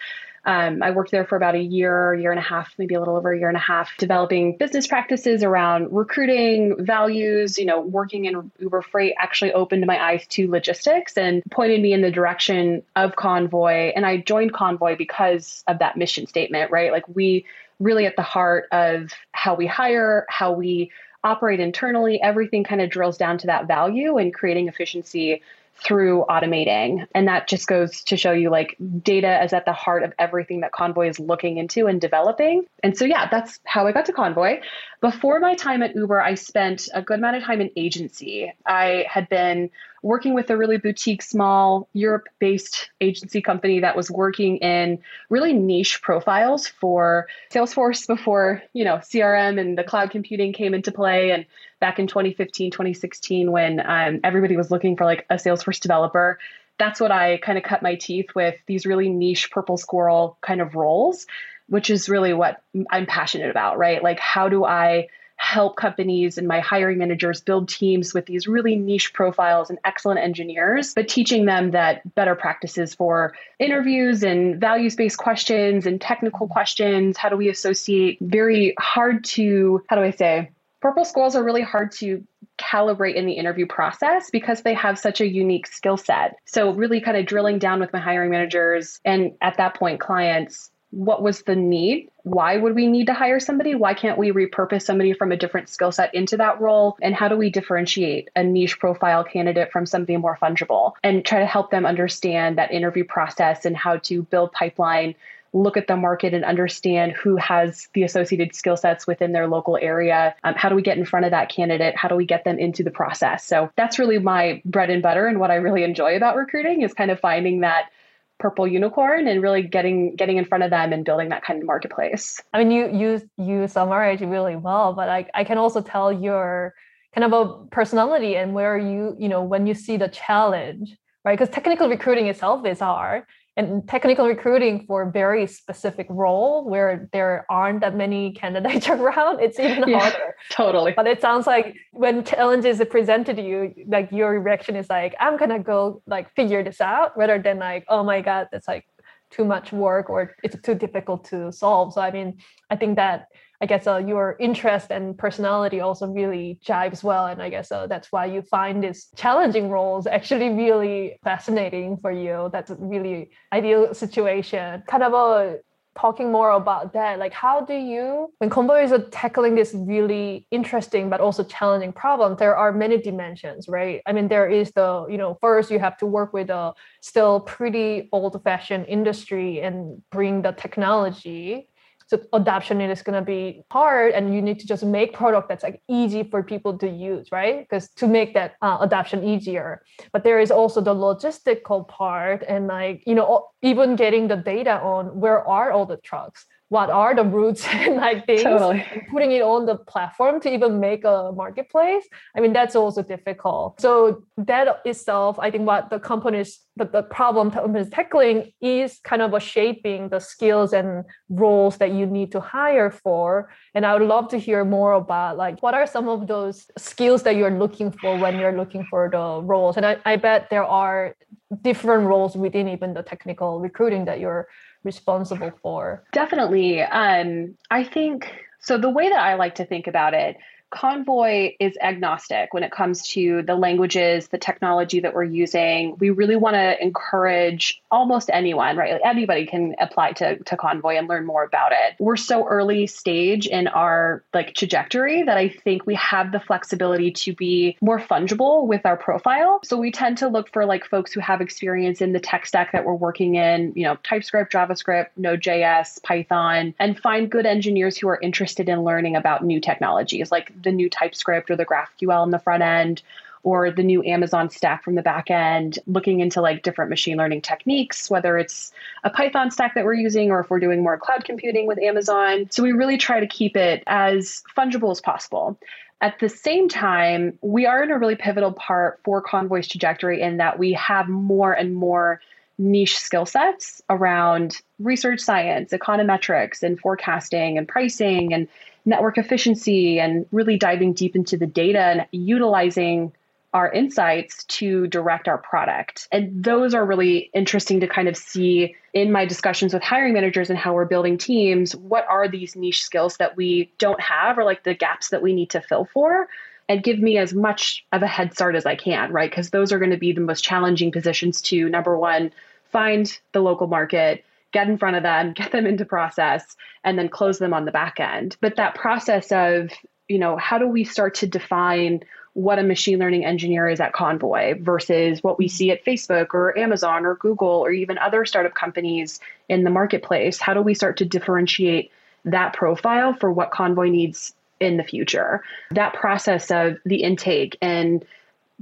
um, 0.46 0.80
I 0.80 0.92
worked 0.92 1.10
there 1.10 1.26
for 1.26 1.34
about 1.34 1.56
a 1.56 1.60
year, 1.60 2.14
year 2.14 2.30
and 2.30 2.38
a 2.38 2.42
half, 2.42 2.72
maybe 2.78 2.94
a 2.94 3.00
little 3.00 3.16
over 3.16 3.32
a 3.32 3.38
year 3.38 3.48
and 3.48 3.56
a 3.56 3.60
half, 3.60 3.90
developing 3.98 4.56
business 4.56 4.86
practices 4.86 5.42
around 5.42 5.88
recruiting, 5.90 6.76
values. 6.78 7.58
You 7.58 7.66
know, 7.66 7.80
working 7.80 8.26
in 8.26 8.52
Uber 8.60 8.82
Freight 8.82 9.14
actually 9.18 9.52
opened 9.52 9.84
my 9.86 10.00
eyes 10.00 10.24
to 10.28 10.48
logistics 10.48 11.18
and 11.18 11.42
pointed 11.50 11.82
me 11.82 11.92
in 11.92 12.00
the 12.00 12.12
direction 12.12 12.84
of 12.94 13.16
Convoy. 13.16 13.92
And 13.96 14.06
I 14.06 14.18
joined 14.18 14.52
Convoy 14.52 14.96
because 14.96 15.64
of 15.66 15.80
that 15.80 15.96
mission 15.96 16.28
statement, 16.28 16.70
right? 16.70 16.92
Like 16.92 17.08
we 17.08 17.44
really 17.80 18.06
at 18.06 18.14
the 18.14 18.22
heart 18.22 18.68
of 18.70 19.12
how 19.32 19.56
we 19.56 19.66
hire, 19.66 20.26
how 20.28 20.52
we 20.52 20.92
operate 21.24 21.58
internally, 21.58 22.22
everything 22.22 22.62
kind 22.62 22.80
of 22.80 22.88
drills 22.88 23.18
down 23.18 23.36
to 23.38 23.48
that 23.48 23.66
value 23.66 24.16
and 24.16 24.32
creating 24.32 24.68
efficiency 24.68 25.42
through 25.78 26.24
automating. 26.28 27.06
And 27.14 27.28
that 27.28 27.48
just 27.48 27.66
goes 27.66 28.02
to 28.04 28.16
show 28.16 28.32
you 28.32 28.50
like 28.50 28.76
data 29.02 29.42
is 29.44 29.52
at 29.52 29.64
the 29.64 29.72
heart 29.72 30.02
of 30.02 30.12
everything 30.18 30.60
that 30.60 30.72
Convoy 30.72 31.08
is 31.08 31.18
looking 31.18 31.58
into 31.58 31.86
and 31.86 32.00
developing. 32.00 32.64
And 32.82 32.96
so, 32.96 33.04
yeah, 33.04 33.28
that's 33.30 33.60
how 33.64 33.86
I 33.86 33.92
got 33.92 34.06
to 34.06 34.12
Convoy. 34.12 34.60
Before 35.00 35.38
my 35.40 35.54
time 35.54 35.82
at 35.82 35.94
Uber, 35.94 36.20
I 36.20 36.34
spent 36.34 36.88
a 36.94 37.02
good 37.02 37.18
amount 37.18 37.36
of 37.36 37.44
time 37.44 37.60
in 37.60 37.70
agency. 37.76 38.52
I 38.64 39.04
had 39.08 39.28
been 39.28 39.70
working 40.06 40.34
with 40.34 40.50
a 40.50 40.56
really 40.56 40.78
boutique, 40.78 41.20
small 41.20 41.88
Europe 41.92 42.28
based 42.38 42.90
agency 43.00 43.42
company 43.42 43.80
that 43.80 43.96
was 43.96 44.08
working 44.08 44.58
in 44.58 45.00
really 45.28 45.52
niche 45.52 46.00
profiles 46.00 46.68
for 46.68 47.26
Salesforce 47.52 48.06
before, 48.06 48.62
you 48.72 48.84
know, 48.84 48.98
CRM 48.98 49.60
and 49.60 49.76
the 49.76 49.82
cloud 49.82 50.12
computing 50.12 50.52
came 50.52 50.74
into 50.74 50.92
play. 50.92 51.32
And 51.32 51.44
back 51.80 51.98
in 51.98 52.06
2015, 52.06 52.70
2016, 52.70 53.50
when 53.50 53.80
um, 53.84 54.20
everybody 54.22 54.56
was 54.56 54.70
looking 54.70 54.96
for 54.96 55.04
like 55.04 55.26
a 55.28 55.34
Salesforce 55.34 55.80
developer, 55.80 56.38
that's 56.78 57.00
what 57.00 57.10
I 57.10 57.38
kind 57.38 57.58
of 57.58 57.64
cut 57.64 57.82
my 57.82 57.96
teeth 57.96 58.28
with 58.34 58.54
these 58.66 58.86
really 58.86 59.08
niche 59.08 59.50
purple 59.50 59.76
squirrel 59.76 60.38
kind 60.40 60.60
of 60.60 60.76
roles, 60.76 61.26
which 61.68 61.90
is 61.90 62.08
really 62.08 62.32
what 62.32 62.62
I'm 62.92 63.06
passionate 63.06 63.50
about, 63.50 63.76
right? 63.76 64.00
Like, 64.00 64.20
how 64.20 64.48
do 64.48 64.64
I 64.64 65.08
help 65.36 65.76
companies 65.76 66.38
and 66.38 66.48
my 66.48 66.60
hiring 66.60 66.98
managers 66.98 67.40
build 67.40 67.68
teams 67.68 68.14
with 68.14 68.26
these 68.26 68.46
really 68.46 68.76
niche 68.76 69.12
profiles 69.12 69.70
and 69.70 69.78
excellent 69.84 70.20
engineers, 70.20 70.94
but 70.94 71.08
teaching 71.08 71.44
them 71.44 71.70
that 71.72 72.14
better 72.14 72.34
practices 72.34 72.94
for 72.94 73.34
interviews 73.58 74.22
and 74.22 74.60
values 74.60 74.96
based 74.96 75.18
questions 75.18 75.86
and 75.86 76.00
technical 76.00 76.48
questions. 76.48 77.16
How 77.16 77.28
do 77.28 77.36
we 77.36 77.48
associate 77.48 78.18
very 78.20 78.74
hard 78.78 79.24
to, 79.24 79.82
how 79.88 79.96
do 79.96 80.02
I 80.02 80.10
say, 80.10 80.50
purple 80.80 81.04
squirrels 81.04 81.36
are 81.36 81.44
really 81.44 81.62
hard 81.62 81.92
to 81.92 82.24
calibrate 82.58 83.14
in 83.14 83.26
the 83.26 83.32
interview 83.32 83.66
process 83.66 84.30
because 84.30 84.62
they 84.62 84.74
have 84.74 84.98
such 84.98 85.20
a 85.20 85.26
unique 85.26 85.66
skill 85.66 85.96
set. 85.96 86.36
So, 86.46 86.72
really 86.72 87.00
kind 87.00 87.16
of 87.16 87.26
drilling 87.26 87.58
down 87.58 87.80
with 87.80 87.92
my 87.92 88.00
hiring 88.00 88.30
managers 88.30 89.00
and 89.04 89.32
at 89.42 89.58
that 89.58 89.74
point, 89.74 90.00
clients, 90.00 90.70
what 90.90 91.22
was 91.22 91.42
the 91.42 91.56
need? 91.56 92.10
Why 92.22 92.56
would 92.56 92.74
we 92.74 92.86
need 92.86 93.06
to 93.06 93.14
hire 93.14 93.40
somebody? 93.40 93.74
Why 93.74 93.94
can't 93.94 94.18
we 94.18 94.32
repurpose 94.32 94.82
somebody 94.82 95.12
from 95.12 95.32
a 95.32 95.36
different 95.36 95.68
skill 95.68 95.92
set 95.92 96.14
into 96.14 96.36
that 96.38 96.60
role? 96.60 96.96
And 97.02 97.14
how 97.14 97.28
do 97.28 97.36
we 97.36 97.50
differentiate 97.50 98.30
a 98.34 98.42
niche 98.42 98.78
profile 98.78 99.24
candidate 99.24 99.72
from 99.72 99.86
something 99.86 100.20
more 100.20 100.38
fungible 100.40 100.92
and 101.02 101.24
try 101.24 101.40
to 101.40 101.46
help 101.46 101.70
them 101.70 101.86
understand 101.86 102.58
that 102.58 102.72
interview 102.72 103.04
process 103.04 103.64
and 103.64 103.76
how 103.76 103.98
to 103.98 104.22
build 104.22 104.52
pipeline 104.52 105.14
look 105.52 105.76
at 105.76 105.86
the 105.86 105.96
market 105.96 106.34
and 106.34 106.44
understand 106.44 107.12
who 107.12 107.36
has 107.36 107.88
the 107.94 108.02
associated 108.02 108.54
skill 108.54 108.76
sets 108.76 109.06
within 109.06 109.32
their 109.32 109.46
local 109.46 109.78
area. 109.80 110.34
Um, 110.44 110.54
how 110.54 110.68
do 110.68 110.74
we 110.74 110.82
get 110.82 110.98
in 110.98 111.06
front 111.06 111.24
of 111.24 111.30
that 111.30 111.48
candidate? 111.48 111.96
How 111.96 112.08
do 112.08 112.14
we 112.14 112.26
get 112.26 112.44
them 112.44 112.58
into 112.58 112.82
the 112.82 112.90
process? 112.90 113.44
So 113.44 113.70
that's 113.76 113.98
really 113.98 114.18
my 114.18 114.60
bread 114.64 114.90
and 114.90 115.02
butter 115.02 115.26
and 115.26 115.40
what 115.40 115.50
I 115.50 115.56
really 115.56 115.82
enjoy 115.82 116.16
about 116.16 116.36
recruiting 116.36 116.82
is 116.82 116.92
kind 116.92 117.10
of 117.10 117.20
finding 117.20 117.60
that 117.60 117.90
purple 118.38 118.66
unicorn 118.66 119.26
and 119.26 119.42
really 119.42 119.62
getting 119.62 120.14
getting 120.16 120.36
in 120.36 120.44
front 120.44 120.62
of 120.62 120.70
them 120.70 120.92
and 120.92 121.04
building 121.04 121.30
that 121.30 121.42
kind 121.42 121.60
of 121.60 121.66
marketplace. 121.66 122.40
I 122.52 122.62
mean 122.62 122.70
you 122.70 122.88
you 122.92 123.22
you 123.38 123.68
summarize 123.68 124.20
really 124.20 124.56
well, 124.56 124.92
but 124.92 125.08
I, 125.08 125.26
I 125.34 125.44
can 125.44 125.58
also 125.58 125.80
tell 125.80 126.12
your 126.12 126.74
kind 127.16 127.32
of 127.32 127.32
a 127.32 127.66
personality 127.68 128.36
and 128.36 128.52
where 128.52 128.76
you, 128.76 129.16
you 129.18 129.28
know, 129.28 129.42
when 129.42 129.66
you 129.66 129.72
see 129.72 129.96
the 129.96 130.08
challenge, 130.08 130.94
right? 131.24 131.38
Because 131.38 131.52
technical 131.52 131.88
recruiting 131.88 132.26
itself 132.26 132.66
is 132.66 132.80
hard 132.80 133.24
and 133.56 133.88
technical 133.88 134.26
recruiting 134.26 134.84
for 134.86 135.02
a 135.02 135.10
very 135.10 135.46
specific 135.46 136.06
role 136.10 136.68
where 136.68 137.08
there 137.12 137.46
aren't 137.48 137.80
that 137.80 137.96
many 137.96 138.32
candidates 138.42 138.88
around 138.96 139.40
it's 139.40 139.58
even 139.58 139.88
yeah, 139.88 139.98
harder. 140.00 140.34
totally. 140.50 140.92
But 140.94 141.06
it 141.06 141.20
sounds 141.20 141.46
like 141.46 141.76
when 141.92 142.24
challenges 142.24 142.80
are 142.80 142.86
presented 142.86 143.36
to 143.36 143.42
you 143.42 143.74
like 143.88 144.10
your 144.12 144.40
reaction 144.40 144.76
is 144.76 144.88
like 144.88 145.14
i'm 145.20 145.36
gonna 145.36 145.58
go 145.58 146.02
like 146.06 146.32
figure 146.34 146.62
this 146.62 146.80
out 146.80 147.16
rather 147.16 147.38
than 147.38 147.58
like 147.58 147.84
oh 147.88 148.02
my 148.02 148.20
god 148.20 148.48
that's 148.52 148.68
like 148.68 148.84
too 149.30 149.44
much 149.44 149.72
work 149.72 150.08
or 150.08 150.34
it's 150.42 150.60
too 150.62 150.74
difficult 150.74 151.24
to 151.24 151.52
solve 151.52 151.92
so 151.92 152.00
i 152.00 152.10
mean 152.10 152.38
i 152.70 152.76
think 152.76 152.96
that 152.96 153.26
I 153.60 153.66
guess 153.66 153.86
uh, 153.86 153.96
your 153.96 154.36
interest 154.38 154.90
and 154.90 155.16
personality 155.16 155.80
also 155.80 156.08
really 156.08 156.58
jives 156.64 157.02
well. 157.02 157.26
And 157.26 157.40
I 157.40 157.48
guess 157.48 157.72
uh, 157.72 157.86
that's 157.86 158.12
why 158.12 158.26
you 158.26 158.42
find 158.42 158.84
these 158.84 159.08
challenging 159.16 159.70
roles 159.70 160.06
actually 160.06 160.50
really 160.50 161.18
fascinating 161.24 161.96
for 161.96 162.10
you. 162.10 162.50
That's 162.52 162.70
a 162.70 162.76
really 162.76 163.30
ideal 163.52 163.94
situation. 163.94 164.82
Kind 164.86 165.02
of 165.02 165.14
a 165.14 165.58
talking 165.96 166.30
more 166.30 166.50
about 166.50 166.92
that 166.92 167.18
like 167.18 167.32
how 167.32 167.60
do 167.60 167.74
you 167.74 168.32
when 168.38 168.50
convoy 168.50 168.82
is 168.82 168.92
tackling 169.10 169.54
this 169.54 169.74
really 169.74 170.46
interesting 170.50 171.08
but 171.08 171.20
also 171.20 171.42
challenging 171.44 171.92
problem 171.92 172.36
there 172.36 172.56
are 172.56 172.72
many 172.72 172.98
dimensions 172.98 173.68
right? 173.68 174.02
I 174.06 174.12
mean 174.12 174.28
there 174.28 174.48
is 174.48 174.72
the 174.72 175.06
you 175.08 175.18
know 175.18 175.38
first 175.40 175.70
you 175.70 175.78
have 175.78 175.96
to 175.98 176.06
work 176.06 176.32
with 176.32 176.50
a 176.50 176.74
still 177.00 177.40
pretty 177.40 178.08
old 178.12 178.40
fashioned 178.44 178.86
industry 178.86 179.60
and 179.60 180.02
bring 180.10 180.42
the 180.42 180.52
technology 180.52 181.68
so 182.06 182.20
adoption 182.32 182.80
is 182.80 183.02
going 183.02 183.18
to 183.18 183.24
be 183.24 183.62
hard 183.70 184.12
and 184.12 184.34
you 184.34 184.40
need 184.40 184.60
to 184.60 184.66
just 184.66 184.84
make 184.84 185.12
product 185.12 185.48
that's 185.48 185.64
like 185.64 185.82
easy 185.88 186.22
for 186.22 186.42
people 186.42 186.78
to 186.78 186.88
use 186.88 187.28
right? 187.32 187.60
Because 187.60 187.88
to 187.90 188.06
make 188.06 188.34
that 188.34 188.54
uh, 188.62 188.78
adoption 188.80 189.24
easier. 189.24 189.82
But 190.12 190.24
there 190.24 190.38
is 190.38 190.50
also 190.50 190.80
the 190.80 190.94
logistical 190.94 191.86
part 191.88 192.44
and 192.46 192.66
like 192.66 193.02
you 193.06 193.14
know 193.14 193.48
even 193.62 193.96
getting 193.96 194.28
the 194.28 194.36
data 194.36 194.80
on 194.80 195.18
where 195.18 195.46
are 195.46 195.72
all 195.72 195.86
the 195.86 195.96
trucks 195.98 196.46
what 196.68 196.90
are 196.90 197.14
the 197.14 197.22
routes 197.22 197.66
and 197.72 197.96
like 197.96 198.26
things 198.26 198.42
totally. 198.42 198.84
putting 199.10 199.32
it 199.32 199.42
on 199.42 199.66
the 199.66 199.76
platform 199.76 200.40
to 200.40 200.52
even 200.52 200.80
make 200.80 201.04
a 201.04 201.32
marketplace. 201.34 202.04
I 202.36 202.40
mean 202.40 202.52
that's 202.52 202.74
also 202.74 203.02
difficult. 203.02 203.80
So 203.80 204.24
that 204.38 204.82
itself 204.84 205.38
i 205.38 205.50
think 205.50 205.66
what 205.66 205.90
the 205.90 205.98
companies 205.98 206.60
the, 206.76 206.84
the 206.84 207.02
problem 207.02 207.50
companies 207.50 207.88
tackling 207.88 208.52
is 208.60 209.00
kind 209.02 209.22
of 209.22 209.32
a 209.32 209.40
shaping 209.40 210.10
the 210.10 210.20
skills 210.20 210.74
and 210.74 211.04
roles 211.30 211.78
that 211.78 211.92
you 211.92 212.04
need 212.04 212.32
to 212.32 212.40
hire 212.40 212.90
for. 212.90 213.50
And 213.74 213.86
i 213.86 213.92
would 213.94 214.06
love 214.06 214.28
to 214.28 214.38
hear 214.38 214.64
more 214.64 214.92
about 214.94 215.36
like 215.36 215.62
what 215.62 215.74
are 215.74 215.86
some 215.86 216.08
of 216.08 216.26
those 216.26 216.66
skills 216.76 217.22
that 217.22 217.36
you're 217.36 217.50
looking 217.50 217.90
for 217.92 218.16
when 218.18 218.38
you're 218.38 218.56
looking 218.56 218.84
for 218.90 219.08
the 219.10 219.40
roles? 219.42 219.76
And 219.76 219.86
i, 219.86 219.96
I 220.04 220.16
bet 220.16 220.50
there 220.50 220.64
are 220.64 221.14
different 221.62 222.06
roles 222.06 222.36
within 222.36 222.68
even 222.68 222.92
the 222.92 223.02
technical 223.02 223.60
recruiting 223.60 224.04
that 224.06 224.20
you're 224.20 224.48
responsible 224.86 225.50
for? 225.62 226.04
Definitely. 226.12 226.80
Um, 226.80 227.56
I 227.70 227.84
think 227.84 228.32
so. 228.60 228.78
The 228.78 228.88
way 228.88 229.10
that 229.10 229.20
I 229.20 229.34
like 229.34 229.56
to 229.56 229.66
think 229.66 229.86
about 229.86 230.14
it 230.14 230.36
Convoy 230.70 231.54
is 231.60 231.78
agnostic 231.80 232.52
when 232.52 232.62
it 232.62 232.72
comes 232.72 233.06
to 233.08 233.42
the 233.42 233.54
languages, 233.54 234.28
the 234.28 234.38
technology 234.38 235.00
that 235.00 235.14
we're 235.14 235.24
using. 235.24 235.96
We 235.98 236.10
really 236.10 236.36
want 236.36 236.54
to 236.54 236.82
encourage 236.82 237.80
almost 237.90 238.30
anyone, 238.32 238.76
right? 238.76 239.00
Anybody 239.04 239.46
can 239.46 239.74
apply 239.78 240.12
to, 240.12 240.38
to 240.38 240.56
Convoy 240.56 240.96
and 240.96 241.08
learn 241.08 241.24
more 241.24 241.44
about 241.44 241.72
it. 241.72 241.94
We're 241.98 242.16
so 242.16 242.46
early 242.46 242.86
stage 242.88 243.46
in 243.46 243.68
our 243.68 244.24
like 244.34 244.54
trajectory 244.54 245.22
that 245.22 245.38
I 245.38 245.48
think 245.48 245.86
we 245.86 245.94
have 245.94 246.32
the 246.32 246.40
flexibility 246.40 247.12
to 247.12 247.32
be 247.32 247.76
more 247.80 248.00
fungible 248.00 248.66
with 248.66 248.84
our 248.84 248.96
profile. 248.96 249.60
So 249.64 249.76
we 249.76 249.92
tend 249.92 250.18
to 250.18 250.28
look 250.28 250.52
for 250.52 250.66
like 250.66 250.84
folks 250.84 251.12
who 251.12 251.20
have 251.20 251.40
experience 251.40 252.00
in 252.00 252.12
the 252.12 252.20
tech 252.20 252.44
stack 252.44 252.72
that 252.72 252.84
we're 252.84 252.94
working 252.94 253.36
in, 253.36 253.72
you 253.76 253.84
know, 253.84 253.96
TypeScript, 254.02 254.52
JavaScript, 254.52 255.08
Node.js, 255.16 256.02
Python, 256.02 256.74
and 256.78 256.98
find 256.98 257.30
good 257.30 257.46
engineers 257.46 257.96
who 257.96 258.08
are 258.08 258.18
interested 258.20 258.68
in 258.68 258.82
learning 258.82 259.14
about 259.14 259.44
new 259.44 259.60
technologies 259.60 260.32
like 260.32 260.52
the 260.62 260.72
new 260.72 260.88
TypeScript 260.88 261.50
or 261.50 261.56
the 261.56 261.66
GraphQL 261.66 262.24
in 262.24 262.30
the 262.30 262.38
front 262.38 262.62
end 262.62 263.02
or 263.42 263.70
the 263.70 263.84
new 263.84 264.02
Amazon 264.02 264.50
stack 264.50 264.82
from 264.82 264.96
the 264.96 265.02
back 265.02 265.30
end, 265.30 265.78
looking 265.86 266.18
into 266.18 266.40
like 266.40 266.64
different 266.64 266.90
machine 266.90 267.16
learning 267.16 267.40
techniques, 267.42 268.10
whether 268.10 268.36
it's 268.36 268.72
a 269.04 269.10
Python 269.10 269.52
stack 269.52 269.76
that 269.76 269.84
we're 269.84 269.94
using 269.94 270.32
or 270.32 270.40
if 270.40 270.50
we're 270.50 270.58
doing 270.58 270.82
more 270.82 270.98
cloud 270.98 271.24
computing 271.24 271.68
with 271.68 271.78
Amazon. 271.78 272.48
So 272.50 272.64
we 272.64 272.72
really 272.72 272.96
try 272.96 273.20
to 273.20 273.26
keep 273.26 273.56
it 273.56 273.84
as 273.86 274.42
fungible 274.56 274.90
as 274.90 275.00
possible. 275.00 275.56
At 276.00 276.18
the 276.18 276.28
same 276.28 276.68
time, 276.68 277.38
we 277.40 277.66
are 277.66 277.84
in 277.84 277.92
a 277.92 277.98
really 277.98 278.16
pivotal 278.16 278.52
part 278.52 278.98
for 279.04 279.22
Convoy's 279.22 279.68
trajectory 279.68 280.20
in 280.20 280.38
that 280.38 280.58
we 280.58 280.72
have 280.72 281.08
more 281.08 281.52
and 281.52 281.72
more 281.72 282.20
niche 282.58 282.98
skill 282.98 283.26
sets 283.26 283.80
around 283.88 284.60
research 284.78 285.20
science, 285.20 285.72
econometrics, 285.72 286.62
and 286.62 286.80
forecasting 286.80 287.58
and 287.58 287.68
pricing 287.68 288.34
and 288.34 288.48
network 288.86 289.18
efficiency 289.18 289.98
and 289.98 290.24
really 290.32 290.56
diving 290.56 290.92
deep 290.92 291.14
into 291.14 291.36
the 291.36 291.46
data 291.46 291.80
and 291.80 292.06
utilizing 292.12 293.12
our 293.52 293.72
insights 293.72 294.44
to 294.44 294.86
direct 294.88 295.28
our 295.28 295.38
product. 295.38 296.08
And 296.12 296.44
those 296.44 296.74
are 296.74 296.84
really 296.84 297.30
interesting 297.32 297.80
to 297.80 297.88
kind 297.88 298.06
of 298.06 298.16
see 298.16 298.76
in 298.92 299.10
my 299.10 299.24
discussions 299.24 299.72
with 299.72 299.82
hiring 299.82 300.12
managers 300.12 300.50
and 300.50 300.58
how 300.58 300.74
we're 300.74 300.84
building 300.84 301.16
teams. 301.16 301.74
What 301.74 302.06
are 302.08 302.28
these 302.28 302.54
niche 302.54 302.82
skills 302.82 303.16
that 303.16 303.36
we 303.36 303.72
don't 303.78 304.00
have 304.00 304.38
or 304.38 304.44
like 304.44 304.64
the 304.64 304.74
gaps 304.74 305.08
that 305.08 305.22
we 305.22 305.32
need 305.32 305.50
to 305.50 305.60
fill 305.60 305.86
for? 305.86 306.28
And 306.68 306.82
give 306.82 306.98
me 306.98 307.16
as 307.16 307.32
much 307.32 307.86
of 307.92 308.02
a 308.02 308.06
head 308.06 308.34
start 308.34 308.56
as 308.56 308.66
I 308.66 308.74
can, 308.74 309.12
right? 309.12 309.30
Because 309.30 309.50
those 309.50 309.72
are 309.72 309.78
going 309.78 309.92
to 309.92 309.96
be 309.96 310.12
the 310.12 310.20
most 310.20 310.44
challenging 310.44 310.92
positions 310.92 311.40
to 311.42 311.68
number 311.68 311.96
one, 311.96 312.32
find 312.72 313.18
the 313.32 313.40
local 313.40 313.68
market, 313.68 314.24
get 314.56 314.68
in 314.68 314.78
front 314.78 314.96
of 314.96 315.02
them, 315.02 315.34
get 315.34 315.52
them 315.52 315.66
into 315.66 315.84
process, 315.84 316.56
and 316.82 316.98
then 316.98 317.10
close 317.10 317.38
them 317.38 317.52
on 317.52 317.66
the 317.66 317.70
back 317.70 318.00
end. 318.00 318.38
But 318.40 318.56
that 318.56 318.74
process 318.74 319.30
of, 319.30 319.70
you 320.08 320.18
know, 320.18 320.38
how 320.38 320.56
do 320.56 320.66
we 320.66 320.82
start 320.84 321.16
to 321.16 321.26
define 321.26 322.00
what 322.32 322.58
a 322.58 322.62
machine 322.62 322.98
learning 322.98 323.26
engineer 323.26 323.68
is 323.68 323.80
at 323.80 323.92
Convoy 323.92 324.54
versus 324.58 325.22
what 325.22 325.38
we 325.38 325.46
mm-hmm. 325.46 325.56
see 325.56 325.70
at 325.72 325.84
Facebook 325.84 326.28
or 326.32 326.56
Amazon 326.58 327.04
or 327.04 327.16
Google 327.16 327.48
or 327.48 327.70
even 327.70 327.98
other 327.98 328.24
startup 328.24 328.54
companies 328.54 329.20
in 329.50 329.62
the 329.62 329.70
marketplace? 329.70 330.40
How 330.40 330.54
do 330.54 330.62
we 330.62 330.72
start 330.72 330.96
to 330.98 331.04
differentiate 331.04 331.92
that 332.24 332.54
profile 332.54 333.12
for 333.12 333.30
what 333.30 333.50
Convoy 333.50 333.90
needs 333.90 334.32
in 334.58 334.78
the 334.78 334.84
future? 334.84 335.42
That 335.72 335.92
process 335.92 336.50
of 336.50 336.78
the 336.86 337.02
intake 337.02 337.58
and 337.60 338.02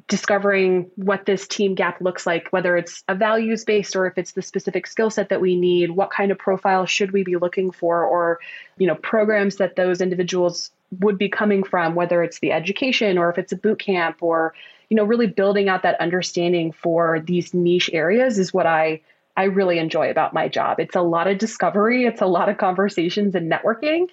discovering 0.08 0.90
what 0.96 1.24
this 1.24 1.46
team 1.46 1.74
gap 1.74 2.00
looks 2.00 2.26
like, 2.26 2.48
whether 2.50 2.76
it's 2.76 3.04
a 3.08 3.14
values 3.14 3.64
based 3.64 3.94
or 3.94 4.06
if 4.06 4.18
it's 4.18 4.32
the 4.32 4.42
specific 4.42 4.86
skill 4.86 5.08
set 5.08 5.28
that 5.28 5.40
we 5.40 5.56
need, 5.56 5.90
what 5.92 6.10
kind 6.10 6.30
of 6.32 6.38
profile 6.38 6.84
should 6.84 7.12
we 7.12 7.22
be 7.22 7.36
looking 7.36 7.70
for, 7.70 8.04
or 8.04 8.40
you 8.76 8.86
know 8.86 8.96
programs 8.96 9.56
that 9.56 9.76
those 9.76 10.00
individuals 10.00 10.70
would 11.00 11.16
be 11.16 11.28
coming 11.28 11.62
from, 11.62 11.94
whether 11.94 12.22
it's 12.22 12.40
the 12.40 12.52
education 12.52 13.18
or 13.18 13.30
if 13.30 13.38
it's 13.38 13.52
a 13.52 13.56
boot 13.56 13.78
camp 13.78 14.16
or 14.20 14.54
you 14.90 14.96
know 14.96 15.04
really 15.04 15.28
building 15.28 15.68
out 15.68 15.82
that 15.82 16.00
understanding 16.00 16.72
for 16.72 17.20
these 17.20 17.54
niche 17.54 17.90
areas 17.92 18.38
is 18.38 18.52
what 18.52 18.66
I 18.66 19.00
I 19.36 19.44
really 19.44 19.78
enjoy 19.78 20.10
about 20.10 20.34
my 20.34 20.48
job. 20.48 20.78
It's 20.80 20.96
a 20.96 21.02
lot 21.02 21.28
of 21.28 21.38
discovery, 21.38 22.04
it's 22.04 22.20
a 22.20 22.26
lot 22.26 22.48
of 22.48 22.58
conversations 22.58 23.34
and 23.34 23.50
networking 23.50 24.08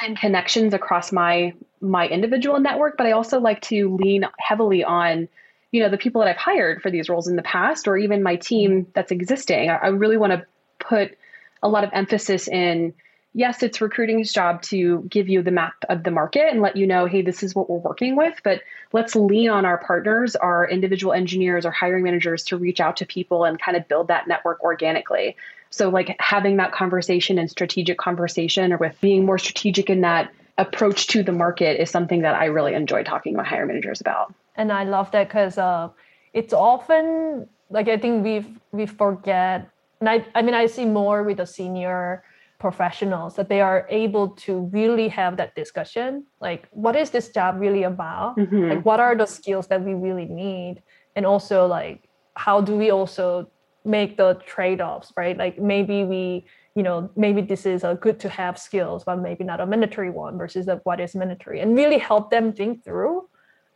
and 0.00 0.18
connections 0.18 0.74
across 0.74 1.12
my 1.12 1.54
my 1.90 2.06
individual 2.06 2.60
network, 2.60 2.96
but 2.96 3.06
I 3.06 3.12
also 3.12 3.40
like 3.40 3.60
to 3.62 3.96
lean 3.96 4.26
heavily 4.38 4.84
on 4.84 5.28
you 5.72 5.82
know 5.82 5.88
the 5.88 5.98
people 5.98 6.22
that 6.22 6.28
I've 6.28 6.36
hired 6.36 6.80
for 6.80 6.90
these 6.90 7.08
roles 7.08 7.28
in 7.28 7.36
the 7.36 7.42
past 7.42 7.88
or 7.88 7.96
even 7.96 8.22
my 8.22 8.36
team 8.36 8.70
mm-hmm. 8.70 8.90
that's 8.94 9.10
existing. 9.10 9.70
I, 9.70 9.76
I 9.76 9.86
really 9.88 10.16
want 10.16 10.32
to 10.32 10.46
put 10.78 11.16
a 11.62 11.68
lot 11.68 11.84
of 11.84 11.90
emphasis 11.92 12.48
in 12.48 12.94
yes, 13.36 13.62
it's 13.62 13.82
recruiting's 13.82 14.32
job 14.32 14.62
to 14.62 15.02
give 15.10 15.28
you 15.28 15.42
the 15.42 15.50
map 15.50 15.74
of 15.90 16.02
the 16.02 16.10
market 16.10 16.50
and 16.50 16.62
let 16.62 16.74
you 16.74 16.86
know, 16.86 17.04
hey, 17.04 17.20
this 17.20 17.42
is 17.42 17.54
what 17.54 17.68
we're 17.68 17.76
working 17.76 18.16
with. 18.16 18.34
But 18.42 18.62
let's 18.94 19.14
lean 19.14 19.50
on 19.50 19.66
our 19.66 19.76
partners, 19.76 20.36
our 20.36 20.66
individual 20.66 21.12
engineers, 21.12 21.66
our 21.66 21.70
hiring 21.70 22.02
managers 22.02 22.44
to 22.44 22.56
reach 22.56 22.80
out 22.80 22.96
to 22.96 23.06
people 23.06 23.44
and 23.44 23.60
kind 23.60 23.76
of 23.76 23.86
build 23.88 24.08
that 24.08 24.26
network 24.26 24.62
organically. 24.62 25.36
So, 25.68 25.90
like 25.90 26.16
having 26.18 26.56
that 26.56 26.72
conversation 26.72 27.38
and 27.38 27.50
strategic 27.50 27.98
conversation, 27.98 28.72
or 28.72 28.78
with 28.78 28.98
being 29.02 29.26
more 29.26 29.36
strategic 29.36 29.90
in 29.90 30.00
that 30.00 30.32
approach 30.58 31.06
to 31.08 31.22
the 31.22 31.32
market, 31.32 31.80
is 31.80 31.90
something 31.90 32.22
that 32.22 32.34
I 32.34 32.46
really 32.46 32.74
enjoy 32.74 33.02
talking 33.02 33.34
my 33.34 33.44
hiring 33.44 33.68
managers 33.68 34.00
about. 34.00 34.34
And 34.56 34.72
I 34.72 34.84
love 34.84 35.10
that 35.10 35.28
because 35.28 35.58
uh, 35.58 35.90
it's 36.32 36.52
often 36.52 37.48
like 37.70 37.88
I 37.88 37.98
think 37.98 38.24
we 38.24 38.44
we 38.72 38.86
forget, 38.86 39.68
and 40.00 40.08
I 40.08 40.24
I 40.34 40.42
mean 40.42 40.54
I 40.54 40.66
see 40.66 40.86
more 40.86 41.22
with 41.22 41.38
the 41.38 41.46
senior 41.46 42.22
professionals 42.58 43.36
that 43.36 43.48
they 43.48 43.60
are 43.60 43.86
able 43.90 44.28
to 44.30 44.60
really 44.72 45.08
have 45.08 45.36
that 45.36 45.54
discussion 45.54 46.24
like 46.40 46.66
what 46.70 46.96
is 46.96 47.10
this 47.10 47.28
job 47.28 47.56
really 47.58 47.82
about 47.82 48.36
mm-hmm. 48.38 48.70
like 48.70 48.84
what 48.84 48.98
are 48.98 49.14
the 49.14 49.26
skills 49.26 49.66
that 49.66 49.82
we 49.82 49.92
really 49.92 50.24
need 50.24 50.82
and 51.16 51.26
also 51.26 51.66
like 51.66 52.08
how 52.34 52.60
do 52.60 52.74
we 52.74 52.90
also 52.90 53.46
make 53.84 54.16
the 54.16 54.40
trade-offs 54.46 55.12
right 55.18 55.36
like 55.36 55.58
maybe 55.58 56.02
we 56.04 56.46
you 56.76 56.82
know 56.82 57.10
maybe 57.16 57.40
this 57.40 57.66
is 57.66 57.82
a 57.82 57.94
good 57.94 58.20
to 58.20 58.28
have 58.28 58.58
skills 58.58 59.02
but 59.04 59.16
maybe 59.16 59.42
not 59.42 59.60
a 59.60 59.66
mandatory 59.66 60.10
one 60.10 60.38
versus 60.38 60.66
the, 60.66 60.76
what 60.84 61.00
is 61.00 61.14
mandatory 61.14 61.60
and 61.60 61.74
really 61.74 61.98
help 61.98 62.30
them 62.30 62.52
think 62.52 62.84
through 62.84 63.26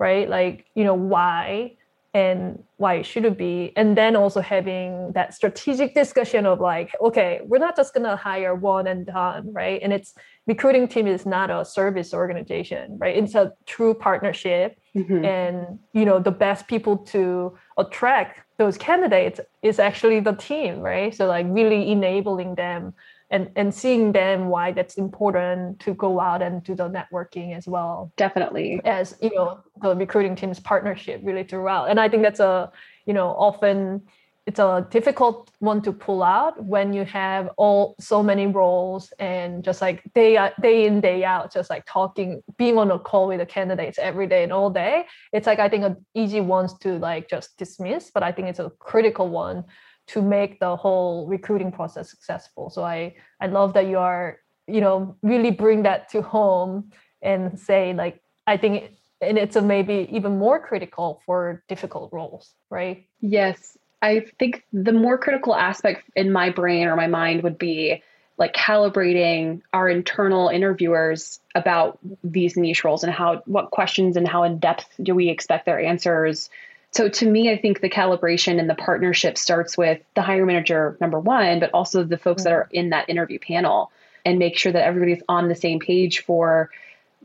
right? 0.00 0.28
Like 0.28 0.66
you 0.74 0.82
know 0.82 0.94
why 0.94 1.76
and 2.12 2.64
why 2.78 2.94
it 2.94 3.06
should 3.06 3.36
be 3.38 3.72
and 3.76 3.96
then 3.96 4.16
also 4.16 4.40
having 4.40 5.12
that 5.12 5.32
strategic 5.32 5.94
discussion 5.94 6.44
of 6.44 6.58
like 6.58 6.92
okay 7.00 7.40
we're 7.44 7.58
not 7.58 7.76
just 7.76 7.94
going 7.94 8.02
to 8.02 8.16
hire 8.16 8.52
one 8.52 8.88
and 8.88 9.06
done 9.06 9.52
right? 9.52 9.78
And 9.80 9.92
it's 9.92 10.14
recruiting 10.48 10.88
team 10.88 11.06
is 11.06 11.24
not 11.24 11.50
a 11.50 11.64
service 11.64 12.12
organization 12.12 12.98
right? 12.98 13.16
It's 13.16 13.36
a 13.36 13.52
true 13.66 13.94
partnership 13.94 14.76
mm-hmm. 14.96 15.24
and 15.24 15.78
you 15.92 16.04
know 16.04 16.18
the 16.18 16.32
best 16.32 16.66
people 16.66 16.96
to 17.14 17.56
attract 17.78 18.40
those 18.60 18.76
candidates 18.76 19.40
is 19.62 19.78
actually 19.78 20.20
the 20.20 20.34
team 20.34 20.80
right? 20.80 21.14
So 21.14 21.26
like 21.26 21.46
really 21.48 21.90
enabling 21.90 22.56
them 22.56 22.92
and 23.30 23.48
and 23.56 23.74
seeing 23.74 24.12
them 24.12 24.48
why 24.48 24.72
that's 24.72 24.96
important 24.96 25.80
to 25.80 25.94
go 25.94 26.20
out 26.20 26.42
and 26.42 26.62
do 26.62 26.74
the 26.74 26.88
networking 26.98 27.56
as 27.56 27.66
well. 27.66 28.12
Definitely. 28.18 28.78
As 28.84 29.16
you 29.22 29.30
know 29.34 29.60
the 29.80 29.96
recruiting 29.96 30.36
team's 30.36 30.60
partnership 30.60 31.22
really 31.24 31.44
throughout. 31.44 31.88
And 31.88 31.98
i 31.98 32.06
think 32.10 32.22
that's 32.22 32.40
a 32.40 32.70
you 33.06 33.14
know 33.14 33.28
often 33.48 34.02
it's 34.50 34.58
a 34.58 34.86
difficult 34.90 35.50
one 35.60 35.80
to 35.82 35.92
pull 35.92 36.22
out 36.22 36.54
when 36.74 36.92
you 36.92 37.04
have 37.04 37.50
all 37.56 37.94
so 38.00 38.22
many 38.22 38.46
roles 38.46 39.12
and 39.18 39.64
just 39.68 39.80
like 39.80 39.98
day 40.14 40.32
day 40.60 40.86
in 40.86 41.00
day 41.00 41.24
out 41.24 41.52
just 41.52 41.70
like 41.70 41.84
talking 41.86 42.42
being 42.58 42.76
on 42.76 42.90
a 42.90 42.98
call 42.98 43.28
with 43.28 43.38
the 43.38 43.46
candidates 43.46 43.98
every 43.98 44.26
day 44.26 44.42
and 44.42 44.52
all 44.52 44.70
day 44.70 45.04
it's 45.32 45.46
like 45.46 45.60
i 45.60 45.68
think 45.68 45.84
an 45.84 45.96
easy 46.14 46.40
ones 46.40 46.76
to 46.78 46.98
like 46.98 47.28
just 47.28 47.56
dismiss 47.62 48.10
but 48.12 48.22
i 48.22 48.32
think 48.32 48.48
it's 48.48 48.58
a 48.58 48.70
critical 48.90 49.28
one 49.28 49.64
to 50.10 50.20
make 50.22 50.58
the 50.58 50.76
whole 50.76 51.26
recruiting 51.28 51.70
process 51.70 52.10
successful. 52.10 52.68
So 52.68 52.82
I 52.82 53.14
I 53.40 53.46
love 53.46 53.74
that 53.74 53.86
you 53.86 53.98
are 53.98 54.38
you 54.66 54.80
know 54.80 55.16
really 55.22 55.52
bring 55.52 55.84
that 55.84 56.08
to 56.10 56.22
home 56.22 56.90
and 57.22 57.58
say 57.58 57.94
like 57.94 58.20
I 58.46 58.56
think 58.56 58.90
and 59.20 59.38
it's 59.38 59.56
a 59.56 59.62
maybe 59.62 60.08
even 60.10 60.38
more 60.38 60.58
critical 60.58 61.22
for 61.26 61.62
difficult 61.68 62.12
roles, 62.12 62.54
right? 62.70 63.06
Yes. 63.20 63.76
I 64.02 64.26
think 64.38 64.64
the 64.72 64.92
more 64.92 65.18
critical 65.18 65.54
aspect 65.54 66.08
in 66.16 66.32
my 66.32 66.50
brain 66.50 66.88
or 66.88 66.96
my 66.96 67.06
mind 67.06 67.42
would 67.42 67.58
be 67.58 68.02
like 68.38 68.54
calibrating 68.54 69.60
our 69.74 69.88
internal 69.88 70.48
interviewers 70.48 71.40
about 71.54 71.98
these 72.24 72.56
niche 72.56 72.84
roles 72.84 73.04
and 73.04 73.12
how 73.12 73.42
what 73.44 73.70
questions 73.70 74.16
and 74.16 74.26
how 74.26 74.44
in 74.44 74.58
depth 74.58 74.88
do 75.02 75.14
we 75.14 75.28
expect 75.28 75.66
their 75.66 75.78
answers. 75.78 76.48
So 76.92 77.08
to 77.08 77.30
me, 77.30 77.50
I 77.50 77.58
think 77.58 77.80
the 77.80 77.90
calibration 77.90 78.58
and 78.58 78.68
the 78.68 78.74
partnership 78.74 79.36
starts 79.36 79.76
with 79.76 80.00
the 80.14 80.22
hiring 80.22 80.46
manager, 80.46 80.96
number 81.00 81.20
one, 81.20 81.60
but 81.60 81.70
also 81.74 82.02
the 82.02 82.16
folks 82.16 82.44
that 82.44 82.50
mm-hmm. 82.50 82.60
are 82.60 82.68
in 82.72 82.90
that 82.90 83.10
interview 83.10 83.38
panel 83.38 83.92
and 84.24 84.38
make 84.38 84.56
sure 84.56 84.72
that 84.72 84.84
everybody's 84.84 85.22
on 85.28 85.48
the 85.48 85.54
same 85.54 85.78
page 85.78 86.24
for 86.24 86.70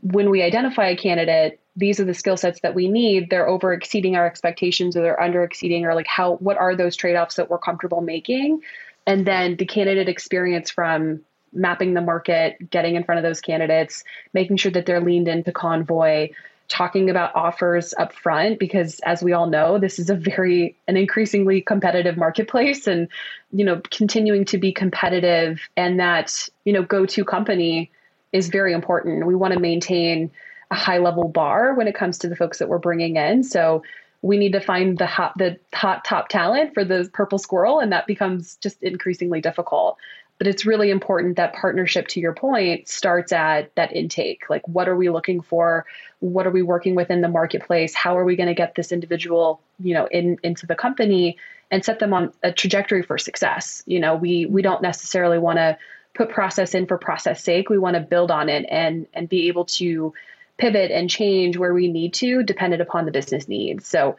when 0.02 0.28
we 0.30 0.42
identify 0.42 0.88
a 0.88 0.96
candidate, 0.96 1.58
these 1.76 2.00
are 2.00 2.04
the 2.04 2.14
skill 2.14 2.36
sets 2.36 2.60
that 2.60 2.74
we 2.74 2.88
need. 2.88 3.30
They're 3.30 3.48
over 3.48 3.72
exceeding 3.72 4.16
our 4.16 4.26
expectations 4.26 4.96
or 4.96 5.02
they're 5.02 5.20
under 5.20 5.44
exceeding 5.44 5.84
or 5.84 5.94
like 5.94 6.06
how 6.06 6.36
what 6.36 6.56
are 6.56 6.74
those 6.74 6.96
trade-offs 6.96 7.36
that 7.36 7.50
we're 7.50 7.58
comfortable 7.58 8.00
making? 8.00 8.62
And 9.06 9.26
then 9.26 9.56
the 9.56 9.66
candidate 9.66 10.08
experience 10.08 10.70
from 10.70 11.20
mapping 11.52 11.94
the 11.94 12.00
market, 12.00 12.70
getting 12.70 12.96
in 12.96 13.04
front 13.04 13.18
of 13.18 13.22
those 13.22 13.40
candidates, 13.40 14.04
making 14.32 14.56
sure 14.56 14.72
that 14.72 14.86
they're 14.86 15.00
leaned 15.00 15.28
into 15.28 15.52
convoy, 15.52 16.30
talking 16.68 17.08
about 17.10 17.34
offers 17.34 17.94
up 17.98 18.12
front 18.12 18.58
because 18.58 18.98
as 19.00 19.22
we 19.22 19.32
all 19.32 19.46
know 19.46 19.78
this 19.78 19.98
is 19.98 20.10
a 20.10 20.16
very 20.16 20.76
an 20.88 20.96
increasingly 20.96 21.60
competitive 21.60 22.16
marketplace 22.16 22.88
and 22.88 23.08
you 23.52 23.64
know 23.64 23.80
continuing 23.90 24.44
to 24.44 24.58
be 24.58 24.72
competitive 24.72 25.60
and 25.76 26.00
that 26.00 26.48
you 26.64 26.72
know 26.72 26.82
go-to 26.82 27.24
company 27.24 27.90
is 28.32 28.48
very 28.48 28.72
important 28.72 29.26
we 29.26 29.34
want 29.34 29.54
to 29.54 29.60
maintain 29.60 30.30
a 30.70 30.74
high 30.74 30.98
level 30.98 31.28
bar 31.28 31.74
when 31.74 31.88
it 31.88 31.94
comes 31.94 32.18
to 32.18 32.28
the 32.28 32.36
folks 32.36 32.58
that 32.58 32.68
we're 32.68 32.78
bringing 32.78 33.16
in. 33.16 33.42
So 33.42 33.82
we 34.22 34.38
need 34.38 34.52
to 34.52 34.60
find 34.60 34.98
the 34.98 35.06
hot 35.06 35.36
the 35.38 35.58
hot 35.72 36.04
top 36.04 36.28
talent 36.28 36.74
for 36.74 36.84
the 36.84 37.08
purple 37.12 37.38
squirrel 37.38 37.80
and 37.80 37.92
that 37.92 38.06
becomes 38.06 38.56
just 38.56 38.82
increasingly 38.82 39.40
difficult. 39.40 39.98
But 40.38 40.46
it's 40.46 40.66
really 40.66 40.90
important 40.90 41.36
that 41.36 41.54
partnership 41.54 42.08
to 42.08 42.20
your 42.20 42.34
point 42.34 42.88
starts 42.88 43.32
at 43.32 43.74
that 43.76 43.92
intake. 43.92 44.50
Like 44.50 44.66
what 44.66 44.88
are 44.88 44.96
we 44.96 45.08
looking 45.08 45.40
for? 45.40 45.86
What 46.20 46.46
are 46.46 46.50
we 46.50 46.62
working 46.62 46.94
with 46.94 47.10
in 47.10 47.20
the 47.20 47.28
marketplace? 47.28 47.94
How 47.94 48.18
are 48.18 48.24
we 48.24 48.36
going 48.36 48.48
to 48.48 48.54
get 48.54 48.74
this 48.74 48.92
individual 48.92 49.60
you 49.78 49.94
know 49.94 50.06
in 50.06 50.38
into 50.42 50.66
the 50.66 50.74
company 50.74 51.38
and 51.70 51.84
set 51.84 51.98
them 51.98 52.12
on 52.12 52.32
a 52.42 52.52
trajectory 52.52 53.02
for 53.02 53.18
success? 53.18 53.82
You 53.86 54.00
know 54.00 54.16
we 54.16 54.46
we 54.46 54.62
don't 54.62 54.82
necessarily 54.82 55.38
want 55.38 55.58
to 55.58 55.78
put 56.14 56.30
process 56.30 56.74
in 56.74 56.86
for 56.86 56.96
process 56.96 57.44
sake. 57.44 57.68
We 57.68 57.78
want 57.78 57.94
to 57.94 58.00
build 58.00 58.30
on 58.30 58.48
it 58.48 58.66
and 58.70 59.06
and 59.12 59.28
be 59.28 59.48
able 59.48 59.66
to 59.66 60.14
pivot 60.58 60.90
and 60.90 61.10
change 61.10 61.56
where 61.56 61.74
we 61.74 61.88
need 61.88 62.14
to 62.14 62.42
dependent 62.42 62.82
upon 62.82 63.04
the 63.04 63.12
business 63.12 63.48
needs. 63.48 63.86
So 63.86 64.16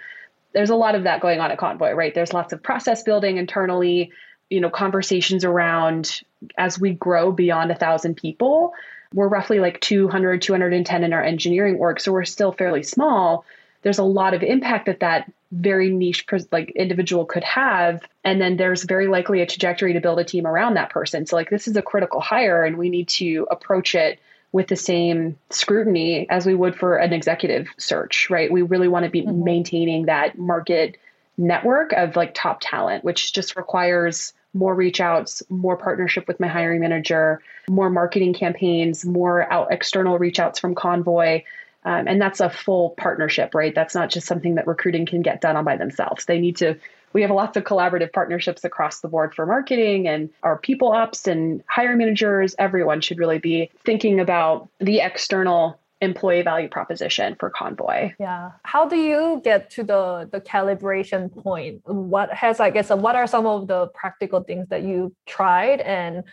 there's 0.54 0.70
a 0.70 0.76
lot 0.76 0.96
of 0.96 1.04
that 1.04 1.22
going 1.22 1.40
on 1.40 1.52
at 1.52 1.58
convoy 1.58 1.92
right? 1.92 2.14
There's 2.14 2.34
lots 2.34 2.54
of 2.54 2.62
process 2.62 3.04
building 3.04 3.38
internally 3.38 4.12
you 4.50 4.62
know 4.62 4.70
conversations 4.70 5.44
around 5.44 6.22
as 6.58 6.80
we 6.80 6.94
grow 6.94 7.32
beyond 7.32 7.72
a 7.72 7.76
thousand 7.76 8.16
people 8.16 8.74
we're 9.14 9.28
roughly 9.28 9.60
like 9.60 9.80
200 9.82 10.42
210 10.42 11.04
in 11.04 11.14
our 11.14 11.24
engineering 11.24 11.78
org 11.78 12.00
so 12.00 12.12
we're 12.12 12.26
still 12.26 12.52
fairly 12.52 12.84
small. 12.84 13.46
There's 13.84 14.00
a 14.00 14.04
lot 14.04 14.34
of 14.34 14.44
impact 14.44 14.88
that 14.88 15.00
that 15.00 15.32
very 15.52 15.90
niche 15.90 16.26
like 16.52 16.72
individual 16.72 17.26
could 17.26 17.44
have 17.44 18.02
and 18.26 18.42
then 18.42 18.58
there's 18.58 18.84
very 18.84 19.08
likely 19.08 19.42
a 19.42 19.46
trajectory 19.46 19.94
to 19.94 20.02
build 20.02 20.20
a 20.20 20.26
team 20.26 20.46
around 20.46 20.74
that 20.74 20.90
person. 20.90 21.26
So 21.26 21.38
like 21.38 21.50
this 21.50 21.68
is 21.70 21.78
a 21.78 21.82
critical 21.82 22.20
hire 22.20 22.66
and 22.66 22.78
we 22.78 22.90
need 22.90 23.08
to 23.10 23.48
approach 23.50 23.96
it 23.96 24.20
with 24.52 24.68
the 24.68 24.76
same 24.76 25.38
scrutiny 25.50 26.28
as 26.30 26.46
we 26.46 26.56
would 26.56 26.76
for 26.76 26.98
an 26.98 27.14
executive 27.14 27.68
search 27.78 28.30
right 28.30 28.52
we 28.52 28.62
really 28.62 28.88
want 28.88 29.06
to 29.06 29.12
be 29.12 29.22
mm-hmm. 29.22 29.44
maintaining 29.44 30.06
that 30.06 30.38
market 30.38 30.98
network 31.38 31.94
of 31.94 32.16
like 32.16 32.34
top 32.34 32.60
talent 32.62 33.04
which 33.04 33.34
just 33.34 33.56
requires 33.56 34.34
more 34.58 34.74
reach 34.74 35.00
outs, 35.00 35.44
more 35.50 35.78
partnership 35.78 36.28
with 36.28 36.40
my 36.40 36.48
hiring 36.48 36.82
manager, 36.82 37.42
more 37.70 37.90
marketing 37.90 38.34
campaigns, 38.34 39.06
more 39.06 39.52
out 39.52 39.72
external 39.72 40.18
reach 40.18 40.40
outs 40.40 40.60
from 40.60 40.76
Convoy. 40.76 41.44
Um, 41.84 42.08
and 42.08 42.22
that's 42.22 42.42
a 42.42 42.50
full 42.50 42.92
partnership, 42.92 43.56
right? 43.56 43.74
That's 43.74 43.96
not 43.96 44.10
just 44.10 44.28
something 44.28 44.56
that 44.56 44.68
recruiting 44.68 45.06
can 45.06 45.22
get 45.22 45.42
done 45.42 45.56
on 45.56 45.64
by 45.64 45.78
themselves. 45.78 46.26
They 46.26 46.40
need 46.40 46.58
to, 46.58 46.76
we 47.14 47.22
have 47.22 47.32
lots 47.32 47.58
of 47.58 47.64
collaborative 47.64 48.12
partnerships 48.14 48.64
across 48.64 49.00
the 49.00 49.08
board 49.08 49.34
for 49.34 49.46
marketing 49.46 50.08
and 50.08 50.30
our 50.44 50.58
people 50.58 50.92
ops 50.92 51.28
and 51.28 51.64
hiring 51.70 51.98
managers. 51.98 52.56
Everyone 52.60 53.02
should 53.02 53.18
really 53.18 53.40
be 53.40 53.72
thinking 53.86 54.20
about 54.20 54.70
the 54.80 55.00
external 55.00 55.80
employee 56.02 56.44
value 56.44 56.70
proposition 56.70 57.36
for 57.40 57.50
convoy. 57.50 58.12
Yeah. 58.20 58.52
How 58.64 58.88
do 58.88 58.98
you 58.98 59.42
get 59.44 59.70
to 59.72 59.84
the 59.84 60.30
the 60.32 60.40
calibration 60.40 61.36
point? 61.44 61.82
What 61.86 62.32
has 62.34 62.60
i 62.60 62.70
guess 62.70 62.90
what 62.90 63.16
are 63.16 63.28
some 63.28 63.46
of 63.46 63.68
the 63.68 63.88
practical 63.88 64.44
things 64.44 64.68
that 64.70 64.84
you 64.84 65.16
tried 65.26 65.82
and 65.82 66.24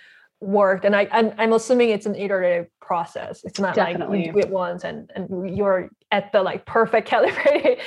worked? 0.40 0.84
And 0.84 0.94
I, 0.94 1.08
I'm, 1.10 1.32
I'm 1.38 1.52
assuming 1.52 1.90
it's 1.90 2.06
an 2.06 2.14
iterative 2.14 2.66
process. 2.80 3.42
It's 3.44 3.58
not 3.58 3.74
Definitely. 3.74 4.18
like 4.18 4.26
you 4.26 4.32
do 4.32 4.38
it 4.40 4.50
once 4.50 4.84
and, 4.84 5.10
and 5.14 5.56
you're 5.56 5.88
at 6.14 6.30
the 6.30 6.42
like 6.42 6.64
perfect 6.64 7.08
calibrated 7.14 7.78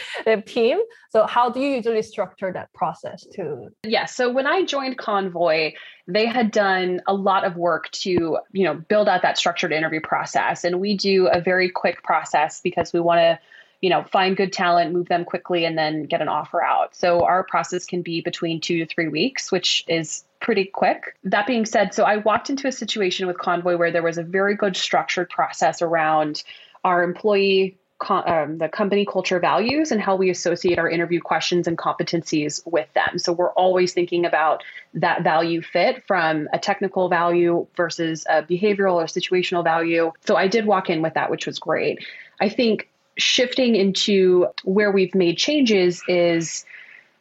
team 0.46 0.78
so 1.10 1.26
how 1.26 1.50
do 1.50 1.62
you 1.62 1.70
usually 1.70 2.02
structure 2.02 2.52
that 2.52 2.72
process 2.74 3.26
too? 3.34 3.70
yeah 3.84 4.06
so 4.06 4.32
when 4.32 4.46
i 4.46 4.64
joined 4.66 4.98
convoy 4.98 5.72
they 6.08 6.26
had 6.26 6.52
done 6.52 7.02
a 7.08 7.14
lot 7.14 7.46
of 7.46 7.56
work 7.56 7.90
to 7.92 8.38
you 8.52 8.64
know 8.66 8.74
build 8.76 9.08
out 9.08 9.22
that 9.22 9.38
structured 9.38 9.72
interview 9.72 10.02
process 10.02 10.66
and 10.66 10.80
we 10.80 10.96
do 10.96 11.28
a 11.28 11.40
very 11.40 11.70
quick 11.70 12.04
process 12.04 12.60
because 12.62 12.92
we 12.92 13.00
want 13.00 13.18
to 13.18 13.40
you 13.80 13.90
know 13.90 14.04
find 14.04 14.36
good 14.36 14.52
talent 14.52 14.92
move 14.92 15.08
them 15.08 15.24
quickly 15.24 15.64
and 15.64 15.78
then 15.78 16.04
get 16.04 16.22
an 16.22 16.28
offer 16.28 16.62
out 16.62 16.94
so 16.94 17.22
our 17.22 17.46
process 17.46 17.86
can 17.86 18.02
be 18.02 18.20
between 18.20 18.60
two 18.60 18.80
to 18.80 18.86
three 18.86 19.08
weeks 19.08 19.52
which 19.52 19.86
is 19.88 20.26
pretty 20.40 20.66
quick. 20.66 21.18
That 21.24 21.48
being 21.48 21.66
said, 21.66 21.96
so 21.96 22.04
I 22.04 22.18
walked 22.18 22.52
into 22.52 22.68
a 22.68 22.72
situation 22.72 23.26
with 23.26 23.40
Convoy 23.40 23.76
where 23.76 23.90
there 23.90 24.04
was 24.04 24.20
a 24.20 24.24
very 24.24 24.56
good 24.56 24.78
structured 24.78 25.32
process 25.32 25.82
around 25.82 26.44
our 26.84 27.04
employee 27.04 27.76
um, 28.10 28.58
the 28.58 28.70
company 28.70 29.06
culture 29.06 29.40
values 29.40 29.92
and 29.92 30.02
how 30.02 30.16
we 30.16 30.30
associate 30.30 30.78
our 30.78 30.90
interview 30.90 31.20
questions 31.20 31.68
and 31.68 31.78
competencies 31.78 32.62
with 32.66 32.88
them. 32.94 33.18
So 33.18 33.34
we're 33.34 33.52
always 33.54 33.94
thinking 33.94 34.26
about 34.26 34.64
that 34.94 35.24
value 35.24 35.62
fit 35.62 36.04
from 36.08 36.48
a 36.54 36.60
technical 36.60 37.10
value 37.10 37.68
versus 37.76 38.26
a 38.30 38.44
behavioral 38.44 38.96
or 38.96 39.06
situational 39.06 39.64
value. 39.64 40.12
So 40.26 40.36
I 40.36 40.48
did 40.48 40.66
walk 40.66 40.90
in 40.90 41.02
with 41.02 41.16
that, 41.16 41.32
which 41.32 41.46
was 41.46 41.60
great. 41.60 42.06
I 42.40 42.50
think 42.50 42.90
shifting 43.18 43.76
into 43.76 44.48
where 44.64 44.92
we've 44.92 45.16
made 45.16 45.38
changes 45.38 46.04
is 46.08 46.66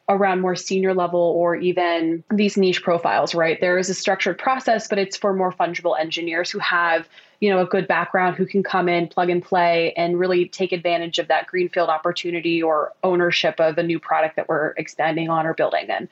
around 0.09 0.41
more 0.41 0.55
senior 0.55 0.93
level 0.93 1.19
or 1.19 1.55
even 1.55 2.23
these 2.31 2.55
niche 2.55 2.81
profiles, 2.81 3.35
right? 3.35 3.59
There 3.59 3.77
is 3.77 3.89
a 3.89 3.93
structured 3.93 4.37
process, 4.37 4.87
but 4.87 4.97
it's 4.97 5.17
for 5.17 5.33
more 5.33 5.51
fungible 5.51 5.99
engineers 5.99 6.49
who 6.49 6.59
have, 6.59 7.09
you 7.41 7.49
know, 7.49 7.59
a 7.59 7.65
good 7.65 7.87
background 7.87 8.37
who 8.37 8.45
can 8.45 8.63
come 8.63 8.87
in, 8.87 9.07
plug 9.07 9.29
and 9.29 9.43
play, 9.43 9.93
and 9.97 10.17
really 10.17 10.47
take 10.47 10.71
advantage 10.71 11.19
of 11.19 11.27
that 11.27 11.47
greenfield 11.47 11.89
opportunity 11.89 12.63
or 12.63 12.93
ownership 13.03 13.59
of 13.59 13.77
a 13.77 13.83
new 13.83 13.99
product 13.99 14.37
that 14.37 14.47
we're 14.47 14.69
expanding 14.77 15.29
on 15.29 15.45
or 15.45 15.53
building. 15.53 15.89
And 15.89 16.07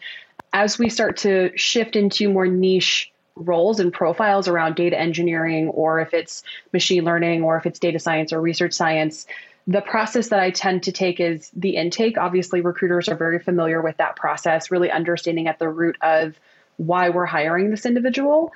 as 0.52 0.78
we 0.78 0.90
start 0.90 1.18
to 1.18 1.52
shift 1.58 1.96
into 1.96 2.30
more 2.30 2.48
niche 2.48 3.12
roles 3.36 3.80
and 3.80 3.92
profiles 3.92 4.48
around 4.48 4.76
data 4.76 4.98
engineering, 4.98 5.70
or 5.70 6.00
if 6.00 6.14
it's 6.14 6.44
machine 6.74 7.04
learning, 7.04 7.44
or 7.44 7.58
if 7.58 7.66
it's 7.66 7.80
data 7.80 8.00
science 8.00 8.32
or 8.32 8.42
research 8.42 8.74
science, 8.74 9.26
the 9.68 9.82
process 9.82 10.30
that 10.30 10.40
I 10.40 10.52
tend 10.52 10.84
to 10.84 10.92
take 10.92 11.20
is 11.20 11.50
the 11.56 11.76
intake. 11.76 12.18
Obviously, 12.18 12.62
recruiters 12.62 13.10
are 13.10 13.16
very 13.16 13.40
familiar 13.40 13.82
with 13.82 13.98
that 13.98 14.16
process, 14.16 14.70
really 14.70 14.92
understanding 14.92 15.48
at 15.48 15.58
the 15.58 15.68
root 15.68 15.98
of 16.02 16.40
why 16.78 17.10
we're 17.10 17.26
hiring 17.26 17.72
this 17.72 17.86
individual. 17.86 18.52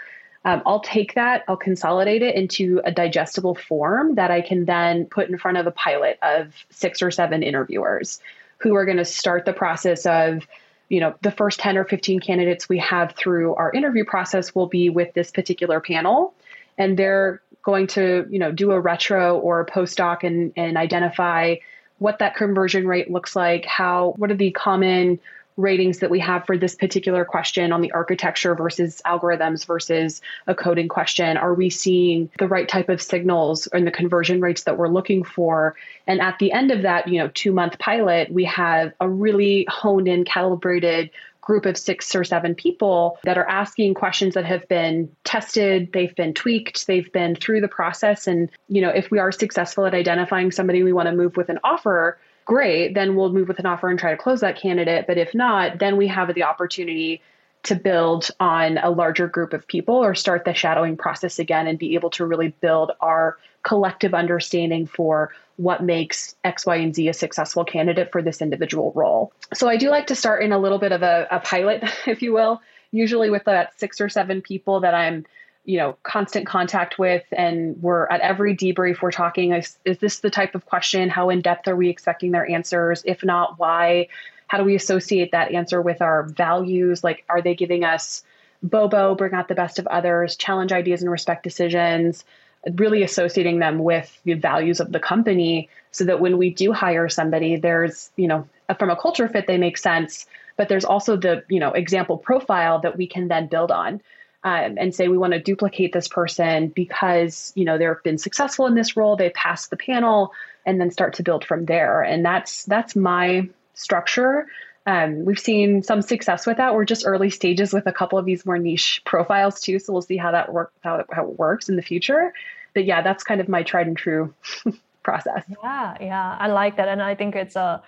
Um, 0.45 0.61
I'll 0.65 0.81
take 0.81 1.15
that, 1.15 1.43
I'll 1.47 1.57
consolidate 1.57 2.21
it 2.21 2.35
into 2.35 2.79
a 2.85 2.91
digestible 2.91 3.55
form 3.55 4.15
that 4.15 4.31
I 4.31 4.41
can 4.41 4.65
then 4.65 5.05
put 5.05 5.29
in 5.29 5.37
front 5.37 5.57
of 5.57 5.67
a 5.67 5.71
pilot 5.71 6.17
of 6.21 6.53
six 6.69 7.01
or 7.01 7.11
seven 7.11 7.43
interviewers 7.43 8.21
who 8.59 8.75
are 8.75 8.85
going 8.85 8.97
to 8.97 9.05
start 9.05 9.45
the 9.45 9.53
process 9.53 10.05
of, 10.05 10.47
you 10.87 11.01
know, 11.01 11.13
the 11.21 11.31
first 11.31 11.59
10 11.59 11.77
or 11.77 11.83
15 11.83 12.19
candidates 12.19 12.69
we 12.69 12.79
have 12.79 13.13
through 13.13 13.55
our 13.55 13.71
interview 13.71 14.05
process 14.05 14.55
will 14.55 14.67
be 14.67 14.89
with 14.89 15.13
this 15.13 15.31
particular 15.31 15.81
panel. 15.81 16.33
And 16.77 16.97
they're 16.97 17.41
going 17.69 17.87
to 17.87 18.25
you 18.29 18.39
know 18.39 18.51
do 18.51 18.71
a 18.71 18.79
retro 18.79 19.37
or 19.37 19.59
a 19.59 19.65
postdoc 19.65 20.23
and 20.23 20.53
and 20.55 20.77
identify 20.77 21.55
what 21.99 22.19
that 22.19 22.35
conversion 22.35 22.87
rate 22.87 23.11
looks 23.11 23.35
like 23.35 23.65
how 23.65 24.13
what 24.17 24.31
are 24.31 24.35
the 24.45 24.51
common 24.51 25.19
ratings 25.59 25.99
that 25.99 26.09
we 26.09 26.19
have 26.19 26.45
for 26.45 26.57
this 26.57 26.73
particular 26.73 27.25
question 27.25 27.73
on 27.73 27.81
the 27.81 27.91
architecture 27.91 28.55
versus 28.55 29.01
algorithms 29.05 29.65
versus 29.65 30.21
a 30.47 30.55
coding 30.55 30.87
question? 30.87 31.35
Are 31.35 31.53
we 31.53 31.69
seeing 31.69 32.29
the 32.39 32.47
right 32.47 32.67
type 32.67 32.87
of 32.87 33.01
signals 33.01 33.67
and 33.67 33.85
the 33.85 33.91
conversion 33.91 34.39
rates 34.39 34.63
that 34.63 34.77
we're 34.77 34.87
looking 34.87 35.25
for? 35.25 35.75
And 36.07 36.21
at 36.21 36.39
the 36.39 36.53
end 36.53 36.71
of 36.71 36.83
that 36.83 37.07
you 37.07 37.19
know 37.19 37.29
2 37.33 37.51
month 37.51 37.77
pilot 37.77 38.31
we 38.31 38.45
have 38.45 38.93
a 38.99 39.09
really 39.09 39.67
honed 39.69 40.07
in 40.07 40.23
calibrated 40.25 41.11
group 41.49 41.65
of 41.65 41.75
six 41.75 42.13
or 42.13 42.23
seven 42.23 42.53
people 42.53 43.17
that 43.23 43.35
are 43.35 43.49
asking 43.49 43.95
questions 43.95 44.35
that 44.35 44.45
have 44.45 44.67
been 44.67 45.09
tested, 45.23 45.91
they've 45.93 46.15
been 46.15 46.31
tweaked, 46.31 46.85
they've 46.85 47.11
been 47.11 47.35
through 47.35 47.59
the 47.59 47.67
process. 47.67 48.27
And, 48.27 48.51
you 48.67 48.83
know, 48.83 48.89
if 48.89 49.09
we 49.09 49.17
are 49.17 49.31
successful 49.31 49.87
at 49.87 49.95
identifying 49.95 50.51
somebody 50.51 50.83
we 50.83 50.93
want 50.93 51.07
to 51.07 51.11
move 51.11 51.37
with 51.37 51.49
an 51.49 51.57
offer, 51.63 52.19
great, 52.45 52.93
then 52.93 53.15
we'll 53.15 53.33
move 53.33 53.47
with 53.47 53.57
an 53.57 53.65
offer 53.65 53.89
and 53.89 53.97
try 53.97 54.11
to 54.11 54.17
close 54.17 54.41
that 54.41 54.61
candidate. 54.61 55.07
But 55.07 55.17
if 55.17 55.33
not, 55.33 55.79
then 55.79 55.97
we 55.97 56.05
have 56.05 56.31
the 56.35 56.43
opportunity 56.43 57.19
to 57.63 57.75
build 57.75 58.29
on 58.39 58.77
a 58.77 58.89
larger 58.89 59.27
group 59.27 59.53
of 59.53 59.67
people 59.67 59.95
or 59.95 60.15
start 60.15 60.45
the 60.45 60.53
shadowing 60.53 60.95
process 60.95 61.39
again 61.39 61.67
and 61.67 61.77
be 61.77 61.95
able 61.95 62.09
to 62.11 62.25
really 62.25 62.49
build 62.61 62.91
our 63.01 63.37
collective 63.63 64.13
understanding 64.13 64.87
for 64.87 65.33
what 65.57 65.83
makes 65.83 66.35
X, 66.45 66.65
Y, 66.65 66.77
and 66.77 66.95
Z 66.95 67.09
a 67.09 67.13
successful 67.13 67.65
candidate 67.65 68.11
for 68.13 68.21
this 68.21 68.41
individual 68.41 68.93
role. 68.95 69.33
So 69.53 69.67
I 69.67 69.75
do 69.75 69.89
like 69.89 70.07
to 70.07 70.15
start 70.15 70.41
in 70.41 70.53
a 70.53 70.59
little 70.59 70.79
bit 70.79 70.93
of 70.93 71.03
a, 71.03 71.27
a 71.29 71.39
pilot, 71.41 71.83
if 72.07 72.21
you 72.21 72.33
will, 72.33 72.61
usually 72.91 73.29
with 73.29 73.43
that 73.43 73.77
six 73.77 73.99
or 73.99 74.09
seven 74.09 74.41
people 74.41 74.79
that 74.81 74.93
I'm 74.93 75.25
you 75.65 75.77
know 75.77 75.97
constant 76.03 76.47
contact 76.47 76.97
with 76.97 77.23
and 77.33 77.79
we're 77.83 78.07
at 78.07 78.21
every 78.21 78.55
debrief 78.55 79.01
we're 79.01 79.11
talking 79.11 79.51
is, 79.51 79.77
is 79.83 79.99
this 79.99 80.21
the 80.21 80.29
type 80.29 80.55
of 80.55 80.65
question? 80.65 81.09
How 81.09 81.29
in 81.29 81.41
depth 81.41 81.67
are 81.67 81.75
we 81.75 81.89
expecting 81.89 82.31
their 82.31 82.49
answers? 82.49 83.03
If 83.05 83.23
not 83.23 83.59
why 83.59 84.07
how 84.49 84.57
do 84.57 84.65
we 84.65 84.75
associate 84.75 85.31
that 85.31 85.53
answer 85.53 85.81
with 85.81 86.01
our 86.01 86.23
values? 86.23 87.03
Like 87.03 87.23
are 87.29 87.41
they 87.41 87.55
giving 87.55 87.85
us 87.85 88.23
bobo 88.61 89.15
bring 89.15 89.33
out 89.33 89.47
the 89.47 89.55
best 89.55 89.79
of 89.79 89.87
others 89.87 90.35
challenge 90.35 90.73
ideas 90.73 91.01
and 91.01 91.09
respect 91.09 91.43
decisions 91.43 92.25
really 92.73 93.03
associating 93.03 93.59
them 93.59 93.79
with 93.79 94.19
the 94.25 94.33
values 94.33 94.81
of 94.81 94.91
the 94.91 94.99
company 94.99 95.69
so 95.91 96.03
that 96.03 96.19
when 96.19 96.37
we 96.37 96.49
do 96.49 96.73
hire 96.73 97.07
somebody 97.07 97.55
there's 97.55 98.11
you 98.17 98.27
know 98.27 98.45
from 98.77 98.89
a 98.89 98.97
culture 98.97 99.29
fit 99.29 99.47
they 99.47 99.57
make 99.57 99.77
sense 99.77 100.25
but 100.57 100.67
there's 100.67 100.83
also 100.83 101.15
the 101.15 101.41
you 101.47 101.61
know 101.61 101.71
example 101.71 102.17
profile 102.17 102.81
that 102.81 102.97
we 102.97 103.07
can 103.07 103.29
then 103.29 103.47
build 103.47 103.71
on 103.71 104.01
um, 104.43 104.77
and 104.77 104.93
say 104.93 105.07
we 105.07 105.17
want 105.17 105.31
to 105.31 105.39
duplicate 105.39 105.93
this 105.93 106.09
person 106.09 106.67
because 106.67 107.53
you 107.55 107.63
know 107.63 107.77
they've 107.77 108.03
been 108.03 108.17
successful 108.17 108.65
in 108.65 108.75
this 108.75 108.97
role 108.97 109.15
they 109.15 109.29
passed 109.29 109.69
the 109.69 109.77
panel 109.77 110.33
and 110.69 110.79
then 110.79 110.91
start 110.91 111.15
to 111.15 111.23
build 111.23 111.43
from 111.43 111.65
there. 111.65 112.01
And 112.01 112.23
that's 112.23 112.63
that's 112.65 112.95
my 112.95 113.49
structure 113.79 114.47
um, 114.89 115.25
we've 115.25 115.39
seen 115.39 115.83
some 115.83 116.01
success 116.01 116.47
with 116.47 116.57
that. 116.57 116.73
We're 116.73 116.85
just 116.85 117.05
early 117.05 117.29
stages 117.29 117.73
with 117.73 117.85
a 117.85 117.91
couple 117.91 118.17
of 118.17 118.25
these 118.25 118.43
more 118.43 118.57
niche 118.57 119.01
profiles 119.05 119.59
too, 119.61 119.77
so 119.77 119.93
we'll 119.93 120.01
see 120.01 120.17
how 120.17 120.31
that 120.31 120.51
work 120.51 120.73
how, 120.81 121.05
how 121.11 121.25
it 121.25 121.37
works 121.37 121.69
in 121.69 121.75
the 121.75 121.83
future. 121.83 122.33
But 122.73 122.85
yeah, 122.85 123.03
that's 123.03 123.23
kind 123.23 123.39
of 123.39 123.47
my 123.47 123.61
tried 123.61 123.85
and 123.85 123.95
true 123.95 124.33
process. 125.03 125.43
Yeah, 125.61 125.97
yeah, 126.01 126.37
I 126.39 126.47
like 126.47 126.77
that, 126.77 126.87
and 126.87 127.03
I 127.03 127.13
think 127.13 127.35
it's 127.35 127.55
a 127.55 127.83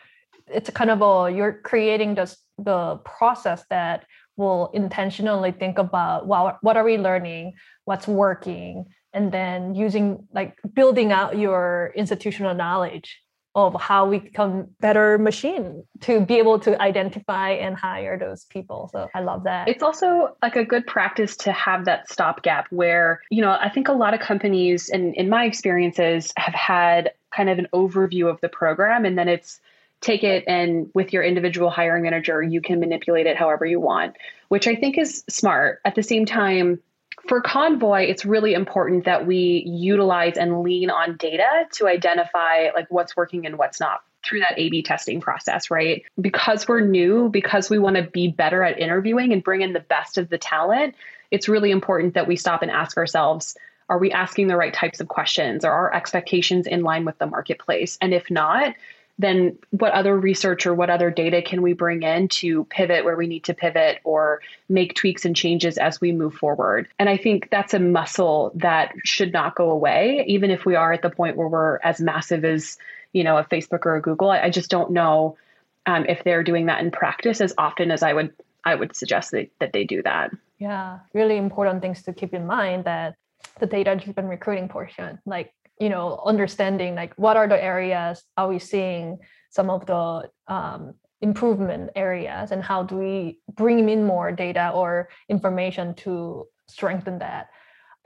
it's 0.47 0.69
a 0.69 0.71
kind 0.71 0.91
of 0.91 1.01
a 1.01 1.31
you're 1.35 1.53
creating 1.53 2.15
this 2.15 2.37
the 2.57 2.97
process 2.97 3.65
that 3.69 4.05
will 4.37 4.69
intentionally 4.73 5.51
think 5.51 5.79
about 5.79 6.27
well, 6.27 6.59
what 6.61 6.77
are 6.77 6.83
we 6.83 6.97
learning, 6.97 7.53
what's 7.85 8.07
working, 8.07 8.85
and 9.11 9.31
then 9.31 9.73
using 9.73 10.27
like 10.33 10.55
building 10.73 11.11
out 11.11 11.37
your 11.37 11.93
institutional 11.95 12.53
knowledge 12.53 13.23
of 13.53 13.79
how 13.81 14.05
we 14.05 14.19
become 14.19 14.67
better 14.79 15.17
machine 15.17 15.83
to 15.99 16.21
be 16.21 16.37
able 16.37 16.59
to 16.59 16.81
identify 16.81 17.51
and 17.51 17.75
hire 17.75 18.17
those 18.17 18.45
people. 18.45 18.89
So 18.93 19.09
I 19.13 19.21
love 19.21 19.43
that. 19.43 19.67
It's 19.67 19.83
also 19.83 20.35
like 20.41 20.55
a 20.55 20.63
good 20.63 20.87
practice 20.87 21.35
to 21.37 21.51
have 21.51 21.85
that 21.85 22.09
stopgap 22.09 22.67
where, 22.71 23.21
you 23.29 23.41
know, 23.41 23.51
I 23.51 23.69
think 23.69 23.89
a 23.89 23.93
lot 23.93 24.13
of 24.13 24.21
companies 24.21 24.89
and 24.89 25.13
in 25.15 25.27
my 25.27 25.45
experiences 25.45 26.31
have 26.37 26.53
had 26.53 27.11
kind 27.35 27.49
of 27.49 27.59
an 27.59 27.67
overview 27.73 28.29
of 28.29 28.39
the 28.41 28.49
program 28.49 29.03
and 29.05 29.17
then 29.17 29.27
it's 29.27 29.59
take 29.99 30.23
it 30.23 30.43
and 30.47 30.89
with 30.95 31.13
your 31.13 31.21
individual 31.21 31.69
hiring 31.69 32.03
manager 32.03 32.41
you 32.41 32.59
can 32.59 32.79
manipulate 32.79 33.27
it 33.27 33.37
however 33.37 33.65
you 33.65 33.79
want, 33.79 34.15
which 34.47 34.67
I 34.67 34.75
think 34.75 34.97
is 34.97 35.23
smart. 35.29 35.79
At 35.85 35.95
the 35.95 36.03
same 36.03 36.25
time, 36.25 36.79
for 37.27 37.41
Convoy, 37.41 38.01
it's 38.01 38.25
really 38.25 38.53
important 38.53 39.05
that 39.05 39.25
we 39.25 39.63
utilize 39.65 40.37
and 40.37 40.61
lean 40.61 40.89
on 40.89 41.17
data 41.17 41.65
to 41.73 41.87
identify 41.87 42.69
like 42.75 42.87
what's 42.89 43.15
working 43.15 43.45
and 43.45 43.57
what's 43.57 43.79
not 43.79 44.01
through 44.23 44.39
that 44.39 44.53
A 44.57 44.69
B 44.69 44.83
testing 44.83 45.19
process, 45.19 45.71
right? 45.71 46.03
Because 46.19 46.67
we're 46.67 46.81
new, 46.81 47.29
because 47.29 47.69
we 47.69 47.79
want 47.79 47.95
to 47.95 48.03
be 48.03 48.27
better 48.27 48.63
at 48.63 48.79
interviewing 48.79 49.33
and 49.33 49.43
bring 49.43 49.61
in 49.61 49.73
the 49.73 49.79
best 49.79 50.17
of 50.17 50.29
the 50.29 50.37
talent, 50.37 50.95
it's 51.31 51.49
really 51.49 51.71
important 51.71 52.13
that 52.13 52.27
we 52.27 52.35
stop 52.35 52.61
and 52.61 52.69
ask 52.69 52.97
ourselves, 52.97 53.57
are 53.89 53.97
we 53.97 54.11
asking 54.11 54.47
the 54.47 54.55
right 54.55 54.73
types 54.73 54.99
of 54.99 55.07
questions? 55.07 55.65
Are 55.65 55.71
our 55.71 55.93
expectations 55.93 56.67
in 56.67 56.81
line 56.83 57.03
with 57.03 57.17
the 57.17 57.25
marketplace? 57.25 57.97
And 57.99 58.13
if 58.13 58.29
not, 58.29 58.75
then 59.21 59.57
what 59.69 59.91
other 59.93 60.17
research 60.17 60.65
or 60.65 60.73
what 60.73 60.89
other 60.89 61.11
data 61.11 61.41
can 61.41 61.61
we 61.61 61.73
bring 61.73 62.03
in 62.03 62.27
to 62.27 62.65
pivot 62.65 63.05
where 63.05 63.15
we 63.15 63.27
need 63.27 63.43
to 63.45 63.53
pivot 63.53 63.99
or 64.03 64.41
make 64.67 64.95
tweaks 64.95 65.25
and 65.25 65.35
changes 65.35 65.77
as 65.77 66.01
we 66.01 66.11
move 66.11 66.33
forward? 66.33 66.87
And 66.97 67.07
I 67.07 67.17
think 67.17 67.49
that's 67.51 67.73
a 67.73 67.79
muscle 67.79 68.51
that 68.55 68.93
should 69.03 69.31
not 69.31 69.55
go 69.55 69.69
away, 69.69 70.25
even 70.27 70.49
if 70.49 70.65
we 70.65 70.75
are 70.75 70.91
at 70.91 71.01
the 71.01 71.09
point 71.09 71.37
where 71.37 71.47
we're 71.47 71.79
as 71.83 72.01
massive 72.01 72.43
as, 72.43 72.77
you 73.13 73.23
know, 73.23 73.37
a 73.37 73.43
Facebook 73.43 73.85
or 73.85 73.95
a 73.95 74.01
Google. 74.01 74.31
I, 74.31 74.41
I 74.41 74.49
just 74.49 74.69
don't 74.69 74.91
know 74.91 75.37
um, 75.85 76.05
if 76.07 76.23
they're 76.23 76.43
doing 76.43 76.65
that 76.65 76.81
in 76.81 76.91
practice 76.91 77.41
as 77.41 77.53
often 77.57 77.91
as 77.91 78.03
I 78.03 78.13
would 78.13 78.33
I 78.63 78.75
would 78.75 78.95
suggest 78.95 79.31
that, 79.31 79.49
that 79.59 79.73
they 79.73 79.85
do 79.85 80.03
that. 80.03 80.31
Yeah, 80.59 80.99
really 81.13 81.37
important 81.37 81.81
things 81.81 82.03
to 82.03 82.13
keep 82.13 82.33
in 82.33 82.45
mind 82.45 82.85
that 82.85 83.15
the 83.59 83.65
data 83.65 83.95
driven 83.95 84.27
recruiting 84.27 84.69
portion, 84.69 85.19
like 85.25 85.51
you 85.81 85.89
know 85.89 86.21
understanding 86.23 86.93
like 86.93 87.13
what 87.15 87.35
are 87.35 87.47
the 87.47 87.61
areas 87.61 88.23
are 88.37 88.47
we 88.47 88.59
seeing 88.59 89.17
some 89.49 89.69
of 89.69 89.85
the 89.87 90.29
um, 90.47 90.93
improvement 91.21 91.89
areas 91.95 92.51
and 92.51 92.63
how 92.63 92.83
do 92.83 92.95
we 92.95 93.39
bring 93.55 93.89
in 93.89 94.05
more 94.05 94.31
data 94.31 94.71
or 94.73 95.09
information 95.27 95.93
to 95.95 96.45
strengthen 96.67 97.19
that? 97.19 97.49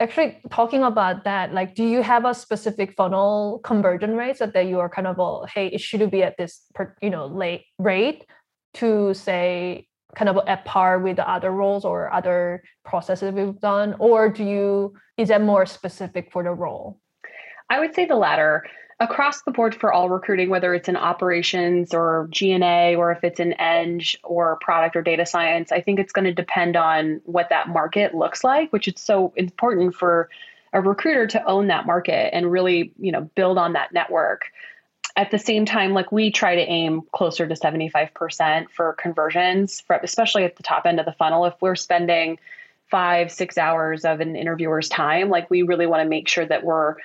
Actually 0.00 0.40
talking 0.50 0.82
about 0.82 1.24
that 1.24 1.52
like 1.52 1.74
do 1.74 1.84
you 1.84 2.02
have 2.02 2.24
a 2.24 2.34
specific 2.34 2.94
funnel 2.94 3.60
conversion 3.62 4.16
rates 4.16 4.38
that, 4.38 4.54
that 4.54 4.66
you 4.66 4.80
are 4.80 4.88
kind 4.88 5.06
of 5.06 5.18
well, 5.18 5.46
hey 5.54 5.66
it 5.68 5.80
should 5.80 6.10
be 6.10 6.22
at 6.22 6.36
this 6.38 6.62
per, 6.74 6.96
you 7.02 7.10
know 7.10 7.26
late 7.26 7.64
rate 7.78 8.24
to 8.74 9.12
say 9.12 9.86
kind 10.14 10.30
of 10.30 10.38
at 10.46 10.64
par 10.64 10.98
with 10.98 11.16
the 11.16 11.28
other 11.28 11.50
roles 11.50 11.84
or 11.84 12.10
other 12.10 12.62
processes 12.86 13.34
we've 13.34 13.60
done? 13.60 13.94
Or 13.98 14.30
do 14.30 14.44
you 14.44 14.94
is 15.18 15.28
that 15.28 15.42
more 15.42 15.66
specific 15.66 16.32
for 16.32 16.42
the 16.42 16.52
role 16.52 17.00
i 17.70 17.78
would 17.78 17.94
say 17.94 18.04
the 18.04 18.16
latter 18.16 18.64
across 18.98 19.42
the 19.42 19.50
board 19.50 19.74
for 19.74 19.92
all 19.92 20.08
recruiting 20.08 20.48
whether 20.48 20.74
it's 20.74 20.88
in 20.88 20.96
operations 20.96 21.92
or 21.92 22.28
g&a 22.30 22.96
or 22.96 23.12
if 23.12 23.22
it's 23.24 23.40
in 23.40 23.52
eng 23.54 24.00
or 24.24 24.56
product 24.60 24.96
or 24.96 25.02
data 25.02 25.26
science 25.26 25.72
i 25.72 25.80
think 25.80 25.98
it's 25.98 26.12
going 26.12 26.24
to 26.24 26.32
depend 26.32 26.76
on 26.76 27.20
what 27.24 27.48
that 27.50 27.68
market 27.68 28.14
looks 28.14 28.42
like 28.42 28.72
which 28.72 28.88
is 28.88 28.94
so 28.96 29.32
important 29.36 29.94
for 29.94 30.28
a 30.72 30.80
recruiter 30.80 31.26
to 31.26 31.44
own 31.46 31.68
that 31.68 31.86
market 31.86 32.34
and 32.34 32.50
really 32.50 32.92
you 32.98 33.12
know 33.12 33.22
build 33.34 33.58
on 33.58 33.74
that 33.74 33.92
network 33.92 34.46
at 35.16 35.30
the 35.30 35.38
same 35.38 35.64
time, 35.64 35.94
like 35.94 36.12
we 36.12 36.30
try 36.30 36.54
to 36.54 36.60
aim 36.60 37.02
closer 37.12 37.46
to 37.46 37.54
75% 37.54 38.70
for 38.70 38.92
conversions, 38.92 39.80
for, 39.80 39.96
especially 39.96 40.44
at 40.44 40.56
the 40.56 40.62
top 40.62 40.84
end 40.84 41.00
of 41.00 41.06
the 41.06 41.12
funnel. 41.12 41.46
If 41.46 41.54
we're 41.60 41.74
spending 41.74 42.38
five, 42.90 43.32
six 43.32 43.56
hours 43.56 44.04
of 44.04 44.20
an 44.20 44.36
interviewer's 44.36 44.88
time, 44.88 45.30
like 45.30 45.50
we 45.50 45.62
really 45.62 45.86
want 45.86 46.02
to 46.02 46.08
make 46.08 46.28
sure 46.28 46.44
that 46.44 46.64
we're 46.64 46.96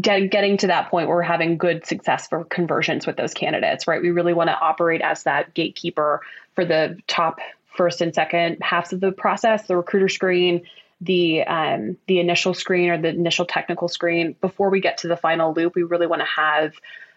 get, 0.00 0.30
getting 0.30 0.56
to 0.58 0.68
that 0.68 0.90
point 0.90 1.08
where 1.08 1.16
we're 1.16 1.22
having 1.22 1.58
good 1.58 1.86
success 1.86 2.28
for 2.28 2.44
conversions 2.44 3.06
with 3.06 3.16
those 3.16 3.34
candidates, 3.34 3.86
right? 3.86 4.00
We 4.00 4.10
really 4.10 4.32
want 4.32 4.48
to 4.48 4.58
operate 4.58 5.02
as 5.02 5.24
that 5.24 5.54
gatekeeper 5.54 6.20
for 6.54 6.64
the 6.64 6.98
top 7.06 7.40
first 7.76 8.00
and 8.00 8.14
second 8.14 8.58
halves 8.62 8.92
of 8.92 9.00
the 9.00 9.12
process, 9.12 9.66
the 9.66 9.76
recruiter 9.76 10.08
screen, 10.08 10.62
the 11.00 11.42
um, 11.42 11.96
the 12.06 12.20
initial 12.20 12.54
screen 12.54 12.90
or 12.90 13.00
the 13.00 13.08
initial 13.08 13.44
technical 13.44 13.88
screen 13.88 14.36
before 14.40 14.70
we 14.70 14.80
get 14.80 14.98
to 14.98 15.08
the 15.08 15.16
final 15.16 15.52
loop. 15.52 15.74
We 15.74 15.82
really 15.82 16.06
want 16.06 16.20
to 16.20 16.26
have 16.26 16.74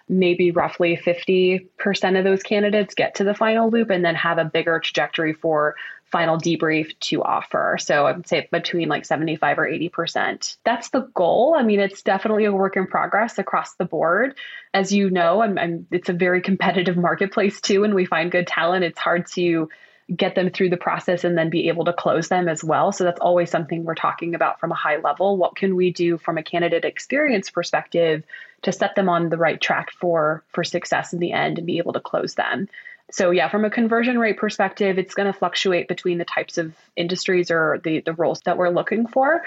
maybe 0.07 0.51
roughly 0.51 0.95
50% 0.97 1.67
of 2.17 2.23
those 2.23 2.43
candidates 2.43 2.93
get 2.93 3.15
to 3.15 3.23
the 3.23 3.33
final 3.33 3.69
loop 3.69 3.89
and 3.89 4.05
then 4.05 4.15
have 4.15 4.37
a 4.37 4.45
bigger 4.45 4.79
trajectory 4.79 5.33
for 5.33 5.75
final 6.15 6.37
debrief 6.37 6.97
to 7.01 7.21
offer. 7.21 7.77
So 7.77 8.05
I 8.05 8.13
would 8.13 8.25
say 8.25 8.47
between 8.49 8.87
like 8.87 9.03
75 9.03 9.59
or 9.59 9.69
80%. 9.69 10.55
That's 10.63 10.87
the 10.87 11.01
goal. 11.13 11.57
I 11.59 11.63
mean, 11.63 11.81
it's 11.81 12.03
definitely 12.03 12.45
a 12.45 12.53
work 12.53 12.77
in 12.77 12.87
progress 12.87 13.37
across 13.37 13.73
the 13.73 13.83
board. 13.83 14.35
As 14.73 14.93
you 14.93 15.09
know, 15.09 15.41
I'm, 15.41 15.57
I'm, 15.57 15.87
it's 15.91 16.07
a 16.07 16.13
very 16.13 16.39
competitive 16.39 16.95
marketplace 17.09 17.59
too. 17.59 17.83
And 17.83 17.93
we 17.93 18.05
find 18.05 18.31
good 18.31 18.47
talent. 18.47 18.85
It's 18.85 18.97
hard 18.97 19.27
to 19.33 19.67
get 20.15 20.35
them 20.35 20.51
through 20.51 20.69
the 20.69 20.77
process 20.77 21.25
and 21.25 21.37
then 21.37 21.49
be 21.49 21.67
able 21.67 21.83
to 21.83 21.91
close 21.91 22.29
them 22.29 22.47
as 22.47 22.63
well. 22.63 22.93
So 22.93 23.03
that's 23.03 23.19
always 23.19 23.51
something 23.51 23.83
we're 23.83 23.95
talking 23.95 24.35
about 24.35 24.61
from 24.61 24.71
a 24.71 24.75
high 24.75 25.01
level. 25.01 25.35
What 25.35 25.57
can 25.57 25.75
we 25.75 25.91
do 25.91 26.17
from 26.17 26.37
a 26.37 26.43
candidate 26.43 26.85
experience 26.85 27.49
perspective 27.49 28.23
to 28.61 28.71
set 28.71 28.95
them 28.95 29.09
on 29.09 29.27
the 29.27 29.37
right 29.37 29.59
track 29.59 29.91
for 29.91 30.43
for 30.47 30.63
success 30.63 31.11
in 31.11 31.19
the 31.19 31.33
end 31.33 31.57
and 31.57 31.67
be 31.67 31.77
able 31.77 31.93
to 31.93 31.99
close 31.99 32.35
them. 32.35 32.67
So 33.11 33.31
yeah, 33.31 33.49
from 33.49 33.63
a 33.65 33.69
conversion 33.69 34.17
rate 34.17 34.37
perspective, 34.37 34.97
it's 34.97 35.13
going 35.13 35.31
to 35.31 35.37
fluctuate 35.37 35.87
between 35.87 36.17
the 36.17 36.25
types 36.25 36.57
of 36.57 36.75
industries 36.95 37.51
or 37.51 37.79
the 37.83 38.01
the 38.01 38.13
roles 38.13 38.41
that 38.45 38.57
we're 38.57 38.69
looking 38.69 39.07
for, 39.07 39.43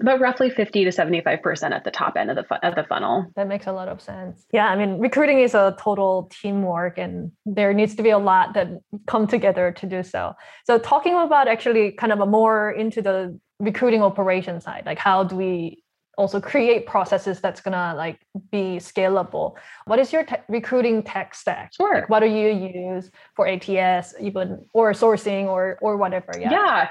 but 0.00 0.18
roughly 0.18 0.48
50 0.48 0.84
to 0.84 0.90
75% 0.90 1.72
at 1.72 1.84
the 1.84 1.90
top 1.90 2.16
end 2.16 2.30
of 2.30 2.36
the 2.36 2.44
fu- 2.44 2.54
of 2.54 2.74
the 2.74 2.84
funnel. 2.84 3.26
That 3.36 3.48
makes 3.48 3.66
a 3.66 3.72
lot 3.72 3.88
of 3.88 4.00
sense. 4.00 4.46
Yeah, 4.52 4.66
I 4.66 4.76
mean, 4.76 4.98
recruiting 4.98 5.40
is 5.40 5.54
a 5.54 5.76
total 5.78 6.30
teamwork 6.32 6.96
and 6.96 7.32
there 7.44 7.74
needs 7.74 7.94
to 7.96 8.02
be 8.02 8.10
a 8.10 8.18
lot 8.18 8.54
that 8.54 8.68
come 9.06 9.26
together 9.26 9.72
to 9.72 9.86
do 9.86 10.02
so. 10.02 10.34
So 10.64 10.78
talking 10.78 11.14
about 11.14 11.48
actually 11.48 11.92
kind 11.92 12.12
of 12.12 12.20
a 12.20 12.26
more 12.26 12.70
into 12.70 13.02
the 13.02 13.38
recruiting 13.60 14.02
operation 14.02 14.60
side, 14.60 14.84
like 14.86 14.98
how 14.98 15.22
do 15.24 15.36
we 15.36 15.82
also 16.18 16.40
create 16.40 16.86
processes 16.86 17.40
that's 17.40 17.60
gonna 17.60 17.94
like 17.96 18.20
be 18.50 18.76
scalable. 18.78 19.54
What 19.86 19.98
is 19.98 20.12
your 20.12 20.24
te- 20.24 20.36
recruiting 20.48 21.02
tech 21.02 21.34
stack? 21.34 21.72
Sure. 21.74 22.00
Like, 22.00 22.08
what 22.08 22.20
do 22.20 22.26
you 22.26 22.48
use 22.48 23.10
for 23.34 23.46
ATS, 23.46 24.14
even 24.20 24.64
or 24.72 24.92
sourcing 24.92 25.46
or 25.46 25.78
or 25.80 25.96
whatever? 25.96 26.32
Yeah. 26.38 26.50
Yeah. 26.50 26.88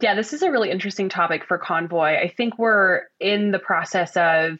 Yeah. 0.00 0.14
This 0.14 0.32
is 0.32 0.42
a 0.42 0.50
really 0.50 0.70
interesting 0.70 1.08
topic 1.08 1.44
for 1.44 1.58
Convoy. 1.58 2.16
I 2.16 2.28
think 2.36 2.58
we're 2.58 3.02
in 3.18 3.50
the 3.50 3.58
process 3.58 4.16
of 4.16 4.58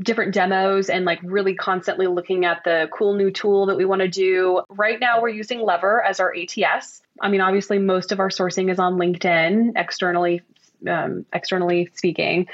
different 0.00 0.34
demos 0.34 0.90
and 0.90 1.04
like 1.04 1.18
really 1.22 1.54
constantly 1.54 2.06
looking 2.06 2.44
at 2.44 2.62
the 2.64 2.88
cool 2.92 3.14
new 3.14 3.30
tool 3.30 3.66
that 3.66 3.76
we 3.76 3.84
want 3.84 4.02
to 4.02 4.08
do. 4.08 4.62
Right 4.68 5.00
now, 5.00 5.22
we're 5.22 5.30
using 5.30 5.60
Lever 5.60 6.02
as 6.02 6.20
our 6.20 6.34
ATS. 6.34 7.00
I 7.20 7.28
mean, 7.28 7.40
obviously, 7.40 7.78
most 7.78 8.12
of 8.12 8.20
our 8.20 8.28
sourcing 8.28 8.70
is 8.70 8.78
on 8.78 8.94
LinkedIn, 8.94 9.72
externally, 9.76 10.42
um, 10.86 11.24
externally 11.32 11.88
speaking. 11.94 12.46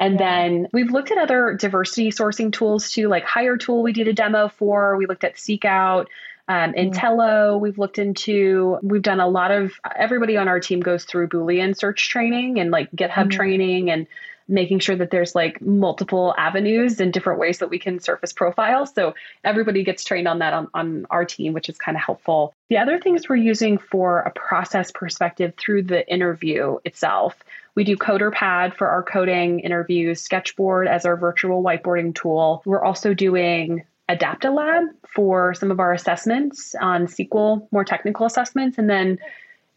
And 0.00 0.18
then 0.18 0.66
we've 0.72 0.90
looked 0.90 1.12
at 1.12 1.18
other 1.18 1.54
diversity 1.60 2.10
sourcing 2.10 2.50
tools 2.50 2.90
too, 2.90 3.08
like 3.08 3.24
Hiretual, 3.24 3.82
we 3.82 3.92
did 3.92 4.08
a 4.08 4.14
demo 4.14 4.48
for. 4.48 4.96
We 4.96 5.04
looked 5.04 5.24
at 5.24 5.36
Seekout. 5.36 6.06
Um, 6.48 6.72
mm-hmm. 6.72 6.88
Entelo, 6.90 7.60
we've 7.60 7.78
looked 7.78 7.98
into, 7.98 8.78
we've 8.82 9.02
done 9.02 9.20
a 9.20 9.28
lot 9.28 9.50
of, 9.50 9.72
everybody 9.94 10.38
on 10.38 10.48
our 10.48 10.58
team 10.58 10.80
goes 10.80 11.04
through 11.04 11.28
Boolean 11.28 11.76
search 11.76 12.08
training 12.08 12.58
and 12.58 12.70
like 12.70 12.90
GitHub 12.92 13.10
mm-hmm. 13.10 13.28
training 13.28 13.90
and 13.90 14.06
making 14.50 14.80
sure 14.80 14.96
that 14.96 15.10
there's 15.10 15.34
like 15.34 15.60
multiple 15.62 16.34
avenues 16.36 17.00
and 17.00 17.12
different 17.12 17.38
ways 17.38 17.58
that 17.58 17.70
we 17.70 17.78
can 17.78 18.00
surface 18.00 18.32
profiles. 18.32 18.92
So 18.94 19.14
everybody 19.44 19.84
gets 19.84 20.04
trained 20.04 20.28
on 20.28 20.40
that 20.40 20.52
on, 20.52 20.68
on 20.74 21.06
our 21.10 21.24
team, 21.24 21.52
which 21.52 21.68
is 21.68 21.78
kind 21.78 21.96
of 21.96 22.02
helpful. 22.02 22.52
The 22.68 22.78
other 22.78 22.98
things 22.98 23.28
we're 23.28 23.36
using 23.36 23.78
for 23.78 24.20
a 24.20 24.30
process 24.30 24.90
perspective 24.90 25.54
through 25.56 25.84
the 25.84 26.06
interview 26.12 26.78
itself 26.84 27.36
we 27.74 27.84
do 27.84 27.96
CoderPad 27.96 28.76
for 28.76 28.88
our 28.88 29.02
coding 29.02 29.60
interviews, 29.60 30.20
Sketchboard 30.20 30.88
as 30.88 31.06
our 31.06 31.16
virtual 31.16 31.62
whiteboarding 31.62 32.14
tool. 32.14 32.62
We're 32.64 32.84
also 32.84 33.14
doing 33.14 33.84
Adaptalab 34.08 34.88
for 35.14 35.54
some 35.54 35.70
of 35.70 35.78
our 35.78 35.92
assessments 35.92 36.74
on 36.80 37.06
SQL, 37.06 37.68
more 37.70 37.84
technical 37.84 38.26
assessments. 38.26 38.76
And 38.76 38.90
then 38.90 39.18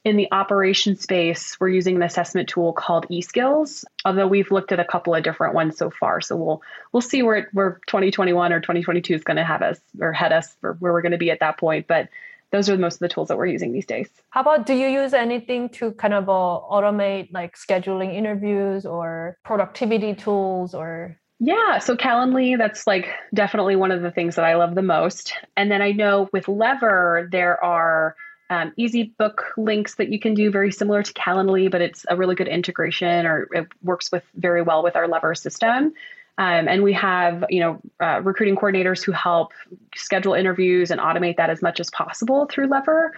in 0.04 0.18
the 0.18 0.28
operation 0.32 0.98
space, 0.98 1.58
we're 1.60 1.70
using 1.70 1.96
an 1.96 2.04
assessment 2.04 2.50
tool 2.50 2.74
called 2.74 3.08
eSkills, 3.10 3.86
although 4.04 4.28
we've 4.28 4.52
looked 4.52 4.72
at 4.72 4.80
a 4.80 4.86
couple 4.86 5.16
of 5.16 5.24
different 5.24 5.54
ones 5.54 5.78
so 5.78 5.90
far. 5.90 6.20
So 6.20 6.36
we'll 6.36 6.62
we'll 6.92 7.02
see 7.02 7.24
where 7.24 7.50
where 7.54 7.80
2021 7.88 8.52
or 8.52 8.60
2022 8.60 9.14
is 9.14 9.24
going 9.24 9.38
to 9.38 9.46
have 9.46 9.62
us 9.62 9.80
or 10.00 10.12
head 10.12 10.34
us 10.34 10.56
or 10.62 10.74
where 10.80 10.92
we're 10.92 11.02
going 11.02 11.14
to 11.14 11.18
be 11.18 11.32
at 11.32 11.40
that 11.40 11.58
point. 11.58 11.88
But 11.88 12.10
those 12.52 12.70
are 12.70 12.78
most 12.78 12.96
of 12.96 13.00
the 13.00 13.10
tools 13.10 13.30
that 13.30 13.38
we're 13.38 13.48
using 13.48 13.72
these 13.72 13.86
days. 13.86 14.10
How 14.30 14.42
about 14.42 14.66
do 14.66 14.74
you 14.74 14.88
use 14.88 15.14
anything 15.14 15.70
to 15.70 15.92
kind 15.94 16.14
of 16.14 16.30
uh, 16.30 16.32
automate 16.32 17.34
like 17.34 17.56
scheduling 17.56 18.14
interviews 18.14 18.86
or 18.86 19.38
productivity 19.44 20.14
tools 20.14 20.76
or? 20.76 21.18
Yeah, 21.40 21.80
so 21.80 21.96
Calendly, 21.96 22.58
that's 22.58 22.86
like 22.86 23.08
definitely 23.34 23.76
one 23.76 23.92
of 23.92 24.02
the 24.02 24.12
things 24.12 24.36
that 24.36 24.46
I 24.46 24.56
love 24.56 24.76
the 24.76 24.82
most. 24.82 25.34
And 25.58 25.72
then 25.72 25.82
I 25.82 25.92
know 25.92 26.30
with 26.32 26.48
Lever, 26.48 27.28
there 27.32 27.62
are 27.64 28.16
um, 28.54 28.74
easy 28.78 29.04
book 29.18 29.46
links 29.58 29.96
that 29.96 30.10
you 30.10 30.20
can 30.20 30.34
do 30.36 30.52
very 30.52 30.72
similar 30.72 31.02
to 31.02 31.14
Calendly, 31.14 31.70
but 31.72 31.82
it's 31.82 32.06
a 32.08 32.16
really 32.16 32.36
good 32.36 32.48
integration 32.48 33.26
or 33.26 33.48
it 33.52 33.68
works 33.82 34.12
with 34.12 34.24
very 34.36 34.62
well 34.62 34.84
with 34.84 34.96
our 34.96 35.08
Lever 35.08 35.34
system. 35.34 35.94
Um, 36.38 36.68
and 36.68 36.84
we 36.84 36.94
have, 36.94 37.46
you 37.50 37.60
know, 37.60 37.82
uh, 38.00 38.22
recruiting 38.22 38.56
coordinators 38.56 39.04
who 39.04 39.12
help 39.12 39.54
schedule 39.96 40.34
interviews 40.34 40.92
and 40.92 41.00
automate 41.00 41.38
that 41.38 41.50
as 41.50 41.62
much 41.62 41.80
as 41.80 41.90
possible 41.92 42.46
through 42.46 42.68
Lever. 42.68 43.14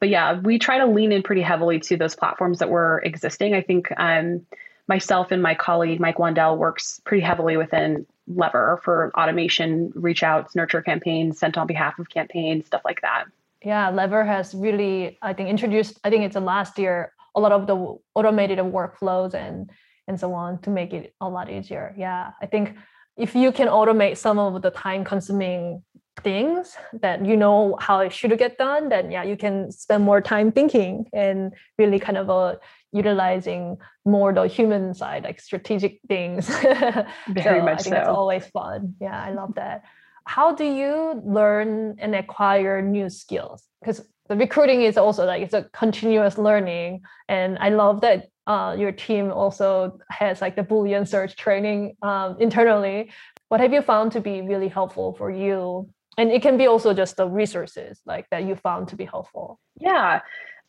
But 0.00 0.08
yeah, 0.08 0.38
we 0.40 0.58
try 0.58 0.78
to 0.78 0.86
lean 0.86 1.12
in 1.12 1.22
pretty 1.22 1.42
heavily 1.42 1.78
to 1.80 1.96
those 1.96 2.16
platforms 2.16 2.58
that 2.58 2.70
were 2.70 3.00
existing. 3.04 3.54
I 3.54 3.62
think 3.62 3.92
um, 3.96 4.46
myself 4.88 5.30
and 5.30 5.42
my 5.42 5.54
colleague 5.54 6.00
Mike 6.00 6.16
Wandell 6.16 6.56
works 6.56 7.00
pretty 7.04 7.22
heavily 7.22 7.56
within 7.56 8.06
Lever 8.28 8.80
for 8.82 9.12
automation, 9.16 9.92
reach 9.94 10.22
outs, 10.22 10.54
nurture 10.54 10.82
campaigns, 10.82 11.38
sent 11.38 11.58
on 11.58 11.66
behalf 11.66 11.98
of 11.98 12.08
campaigns, 12.08 12.66
stuff 12.66 12.82
like 12.84 13.00
that. 13.02 13.24
Yeah, 13.64 13.90
Lever 13.90 14.24
has 14.24 14.54
really, 14.54 15.18
I 15.22 15.32
think, 15.32 15.48
introduced. 15.48 15.98
I 16.04 16.10
think 16.10 16.24
it's 16.24 16.34
the 16.34 16.40
last 16.40 16.78
year 16.78 17.12
a 17.34 17.40
lot 17.40 17.52
of 17.52 17.66
the 17.66 17.96
automated 18.14 18.58
workflows 18.58 19.34
and 19.34 19.70
and 20.08 20.18
so 20.18 20.32
on 20.34 20.60
to 20.62 20.70
make 20.70 20.92
it 20.92 21.14
a 21.20 21.28
lot 21.28 21.50
easier. 21.50 21.94
Yeah, 21.96 22.32
I 22.42 22.46
think 22.46 22.76
if 23.16 23.34
you 23.34 23.52
can 23.52 23.68
automate 23.68 24.16
some 24.16 24.38
of 24.38 24.62
the 24.62 24.70
time 24.70 25.04
consuming 25.04 25.82
things 26.22 26.76
that 27.00 27.24
you 27.24 27.36
know 27.36 27.76
how 27.80 28.00
it 28.00 28.12
should 28.12 28.36
get 28.38 28.58
done, 28.58 28.88
then 28.88 29.10
yeah, 29.10 29.22
you 29.22 29.36
can 29.36 29.70
spend 29.70 30.02
more 30.04 30.20
time 30.20 30.50
thinking 30.50 31.06
and 31.12 31.52
really 31.78 31.98
kind 31.98 32.18
of 32.18 32.28
uh, 32.28 32.56
utilizing 32.92 33.78
more 34.04 34.32
the 34.32 34.46
human 34.46 34.94
side, 34.94 35.24
like 35.24 35.40
strategic 35.40 36.00
things. 36.08 36.48
Very 37.28 37.60
so 37.60 37.62
much 37.62 37.80
I 37.80 37.82
think 37.82 37.94
so. 37.94 38.00
It's 38.00 38.08
always 38.08 38.46
fun. 38.46 38.94
Yeah, 39.00 39.22
I 39.22 39.32
love 39.32 39.54
that. 39.54 39.84
How 40.30 40.52
do 40.52 40.62
you 40.62 41.20
learn 41.24 41.96
and 41.98 42.14
acquire 42.14 42.80
new 42.80 43.10
skills? 43.10 43.64
Because 43.80 44.00
the 44.28 44.36
recruiting 44.36 44.82
is 44.82 44.96
also 44.96 45.26
like 45.26 45.42
it's 45.42 45.54
a 45.54 45.64
continuous 45.72 46.38
learning, 46.38 47.02
and 47.28 47.58
I 47.58 47.70
love 47.70 48.02
that 48.02 48.28
uh, 48.46 48.76
your 48.78 48.92
team 48.92 49.32
also 49.32 49.98
has 50.08 50.40
like 50.40 50.54
the 50.54 50.62
Boolean 50.62 51.08
search 51.08 51.34
training 51.34 51.96
um, 52.02 52.36
internally. 52.38 53.10
What 53.48 53.60
have 53.60 53.72
you 53.72 53.82
found 53.82 54.12
to 54.12 54.20
be 54.20 54.40
really 54.40 54.68
helpful 54.68 55.14
for 55.14 55.32
you? 55.32 55.90
And 56.16 56.30
it 56.30 56.42
can 56.42 56.56
be 56.56 56.68
also 56.68 56.94
just 56.94 57.16
the 57.16 57.26
resources 57.26 58.00
like 58.06 58.30
that 58.30 58.44
you 58.44 58.54
found 58.54 58.86
to 58.90 58.96
be 58.96 59.06
helpful. 59.06 59.58
Yeah. 59.80 60.20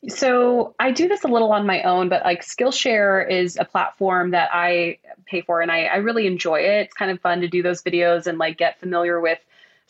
So 0.10 0.74
I 0.80 0.90
do 0.90 1.08
this 1.08 1.24
a 1.24 1.28
little 1.28 1.52
on 1.52 1.68
my 1.68 1.84
own, 1.84 2.10
but 2.10 2.24
like 2.24 2.44
Skillshare 2.44 3.30
is 3.30 3.58
a 3.58 3.66
platform 3.66 4.32
that 4.32 4.50
I 4.52 4.98
pay 5.28 5.42
for 5.42 5.62
and 5.62 5.72
I, 5.72 5.84
I 5.86 5.98
really 5.98 6.26
enjoy 6.26 6.62
it. 6.62 6.86
It's 6.86 6.96
kind 6.96 7.12
of 7.12 7.22
fun 7.22 7.42
to 7.42 7.48
do 7.48 7.62
those 7.62 7.84
videos 7.84 8.26
and 8.26 8.40
like 8.40 8.58
get 8.58 8.80
familiar 8.80 9.22
with 9.22 9.38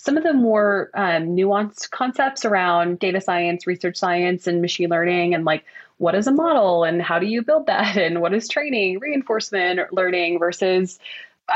some 0.02 0.18
of 0.18 0.24
the 0.24 0.34
more 0.34 0.90
um, 0.96 1.36
nuanced 1.36 1.92
concepts 1.92 2.44
around 2.44 2.98
data 2.98 3.22
science, 3.22 3.68
research 3.68 3.98
science, 3.98 4.48
and 4.48 4.60
machine 4.60 4.90
learning, 4.90 5.36
and 5.36 5.46
like 5.46 5.64
what 5.98 6.16
is 6.16 6.26
a 6.26 6.32
model 6.32 6.84
and 6.84 7.00
how 7.04 7.20
do 7.20 7.28
you 7.28 7.44
build 7.44 7.68
that, 7.68 7.98
and 8.06 8.20
what 8.20 8.34
is 8.34 8.50
training, 8.50 8.98
reinforcement 8.98 9.94
learning 9.94 10.40
versus 10.40 10.98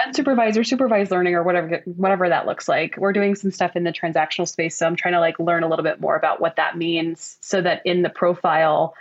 unsupervised 0.08 0.58
or 0.58 0.64
supervised 0.64 1.10
learning 1.10 1.34
or 1.34 1.42
whatever 1.42 1.82
whatever 1.86 2.30
that 2.30 2.46
looks 2.46 2.68
like. 2.68 2.96
We're 2.98 3.14
doing 3.14 3.34
some 3.34 3.50
stuff 3.50 3.76
in 3.76 3.84
the 3.84 3.92
transactional 3.92 4.48
space, 4.48 4.78
so 4.78 4.86
I'm 4.86 4.96
trying 4.96 5.16
to 5.16 5.20
like 5.20 5.40
learn 5.40 5.64
a 5.64 5.68
little 5.68 5.84
bit 5.84 6.00
more 6.00 6.16
about 6.16 6.40
what 6.40 6.58
that 6.58 6.78
means, 6.78 7.40
so 7.42 7.64
that 7.64 7.82
in 7.84 8.04
the 8.04 8.12
profile 8.12 8.94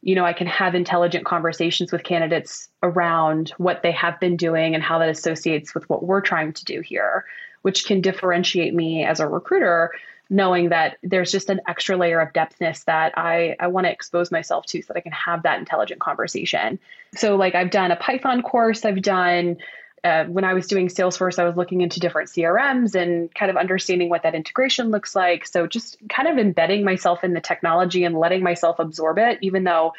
you 0.00 0.14
know, 0.14 0.24
I 0.24 0.32
can 0.32 0.46
have 0.46 0.76
intelligent 0.76 1.26
conversations 1.26 1.90
with 1.90 2.04
candidates 2.04 2.68
around 2.84 3.52
what 3.58 3.82
they 3.82 3.90
have 3.90 4.20
been 4.20 4.36
doing 4.36 4.76
and 4.76 4.82
how 4.82 5.00
that 5.00 5.08
associates 5.08 5.74
with 5.74 5.90
what 5.90 6.04
we're 6.04 6.20
trying 6.20 6.52
to 6.52 6.64
do 6.64 6.80
here, 6.80 7.24
which 7.62 7.86
can 7.86 8.00
differentiate 8.00 8.74
me 8.74 9.04
as 9.04 9.20
a 9.20 9.28
recruiter, 9.28 9.92
knowing 10.30 10.68
that 10.68 10.98
there's 11.02 11.32
just 11.32 11.48
an 11.50 11.60
extra 11.66 11.96
layer 11.96 12.20
of 12.20 12.32
depthness 12.32 12.84
that 12.84 13.16
I, 13.16 13.56
I 13.58 13.68
want 13.68 13.86
to 13.86 13.92
expose 13.92 14.30
myself 14.30 14.66
to 14.66 14.82
so 14.82 14.92
that 14.92 14.98
I 14.98 15.00
can 15.00 15.12
have 15.12 15.42
that 15.44 15.58
intelligent 15.58 16.00
conversation. 16.00 16.78
So, 17.14 17.36
like, 17.36 17.54
I've 17.54 17.70
done 17.70 17.90
a 17.90 17.96
Python 17.96 18.42
course, 18.42 18.84
I've 18.84 19.02
done 19.02 19.56
uh, 20.04 20.24
when 20.24 20.44
I 20.44 20.54
was 20.54 20.66
doing 20.66 20.88
Salesforce, 20.88 21.38
I 21.38 21.44
was 21.44 21.56
looking 21.56 21.80
into 21.80 22.00
different 22.00 22.30
CRMs 22.30 22.94
and 22.94 23.34
kind 23.34 23.50
of 23.50 23.56
understanding 23.56 24.08
what 24.08 24.22
that 24.22 24.34
integration 24.34 24.90
looks 24.90 25.16
like. 25.16 25.46
So 25.46 25.66
just 25.66 25.96
kind 26.08 26.28
of 26.28 26.38
embedding 26.38 26.84
myself 26.84 27.24
in 27.24 27.34
the 27.34 27.40
technology 27.40 28.04
and 28.04 28.16
letting 28.16 28.42
myself 28.42 28.78
absorb 28.78 29.18
it, 29.18 29.38
even 29.42 29.64
though 29.64 29.94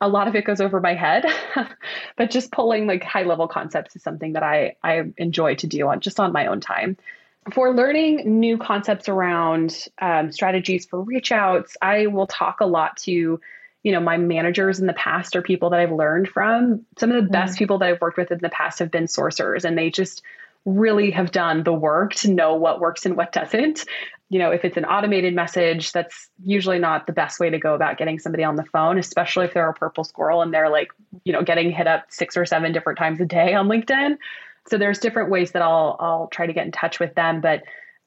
a 0.00 0.08
lot 0.08 0.28
of 0.28 0.34
it 0.34 0.44
goes 0.44 0.60
over 0.60 0.80
my 0.80 0.94
head. 0.94 1.24
but 2.16 2.30
just 2.30 2.52
pulling 2.52 2.86
like 2.86 3.02
high 3.02 3.22
level 3.22 3.48
concepts 3.48 3.96
is 3.96 4.02
something 4.02 4.34
that 4.34 4.42
I 4.42 4.76
I 4.82 5.04
enjoy 5.16 5.56
to 5.56 5.66
do 5.66 5.88
on 5.88 6.00
just 6.00 6.20
on 6.20 6.32
my 6.32 6.46
own 6.46 6.60
time. 6.60 6.96
For 7.52 7.74
learning 7.74 8.40
new 8.40 8.56
concepts 8.56 9.08
around 9.08 9.86
um, 10.00 10.32
strategies 10.32 10.86
for 10.86 11.00
reach 11.00 11.30
outs, 11.30 11.76
I 11.82 12.06
will 12.06 12.26
talk 12.26 12.60
a 12.60 12.66
lot 12.66 12.96
to 12.98 13.40
you 13.84 13.92
know, 13.92 14.00
my 14.00 14.16
managers 14.16 14.80
in 14.80 14.86
the 14.86 14.94
past 14.94 15.36
are 15.36 15.42
people 15.42 15.70
that 15.70 15.78
I've 15.78 15.92
learned 15.92 16.26
from. 16.26 16.86
Some 16.98 17.12
of 17.12 17.22
the 17.22 17.30
best 17.30 17.54
mm. 17.54 17.58
people 17.58 17.78
that 17.78 17.88
I've 17.90 18.00
worked 18.00 18.16
with 18.16 18.32
in 18.32 18.38
the 18.38 18.48
past 18.48 18.78
have 18.78 18.90
been 18.90 19.04
sourcers, 19.04 19.64
and 19.64 19.76
they 19.76 19.90
just 19.90 20.22
really 20.64 21.10
have 21.10 21.30
done 21.30 21.62
the 21.62 21.72
work 21.72 22.14
to 22.14 22.30
know 22.30 22.54
what 22.54 22.80
works 22.80 23.04
and 23.04 23.16
what 23.16 23.32
doesn't. 23.32 23.84
You 24.30 24.38
know, 24.38 24.50
if 24.50 24.64
it's 24.64 24.76
an 24.76 24.84
automated 24.84 25.34
message, 25.34 25.92
that's 25.92 26.30
usually 26.42 26.78
not 26.78 27.06
the 27.06 27.12
best 27.12 27.38
way 27.38 27.50
to 27.50 27.58
go 27.58 27.74
about 27.74 27.98
getting 27.98 28.18
somebody 28.18 28.42
on 28.42 28.56
the 28.56 28.64
phone, 28.64 28.98
especially 28.98 29.44
if 29.44 29.54
they're 29.54 29.68
a 29.68 29.74
purple 29.74 30.04
squirrel 30.04 30.42
and 30.42 30.52
they're 30.52 30.70
like, 30.70 30.88
you 31.24 31.32
know, 31.32 31.42
getting 31.42 31.70
hit 31.70 31.86
up 31.86 32.06
six 32.08 32.36
or 32.36 32.46
seven 32.46 32.72
different 32.72 32.98
times 32.98 33.20
a 33.20 33.26
day 33.26 33.54
on 33.54 33.68
LinkedIn. 33.68 34.16
So 34.66 34.78
there's 34.78 34.98
different 34.98 35.30
ways 35.30 35.52
that 35.52 35.62
I'll 35.62 35.96
I'll 36.00 36.26
try 36.28 36.46
to 36.46 36.52
get 36.52 36.64
in 36.64 36.72
touch 36.72 36.98
with 36.98 37.14
them, 37.14 37.42
but 37.42 37.64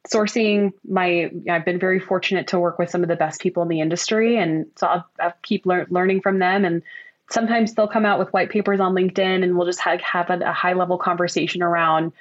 sourcing 0.07 0.71
my 0.87 1.29
i've 1.49 1.65
been 1.65 1.79
very 1.79 1.99
fortunate 1.99 2.47
to 2.47 2.59
work 2.59 2.79
with 2.79 2.89
some 2.89 3.03
of 3.03 3.09
the 3.09 3.15
best 3.15 3.41
people 3.41 3.61
in 3.63 3.69
the 3.69 3.81
industry 3.81 4.37
and 4.37 4.65
so 4.77 4.87
i'll, 4.87 5.07
I'll 5.19 5.33
keep 5.41 5.65
lear- 5.65 5.87
learning 5.89 6.21
from 6.21 6.39
them 6.39 6.63
and 6.63 6.81
sometimes 7.29 7.73
they'll 7.73 7.89
come 7.89 8.05
out 8.05 8.17
with 8.19 8.31
white 8.31 8.49
papers 8.49 8.79
on 8.79 8.95
linkedin 8.95 9.43
and 9.43 9.57
we'll 9.57 9.67
just 9.67 9.81
have, 9.81 9.99
have 10.01 10.29
a, 10.29 10.39
a 10.45 10.53
high 10.53 10.73
level 10.73 10.97
conversation 10.97 11.61
around 11.61 12.13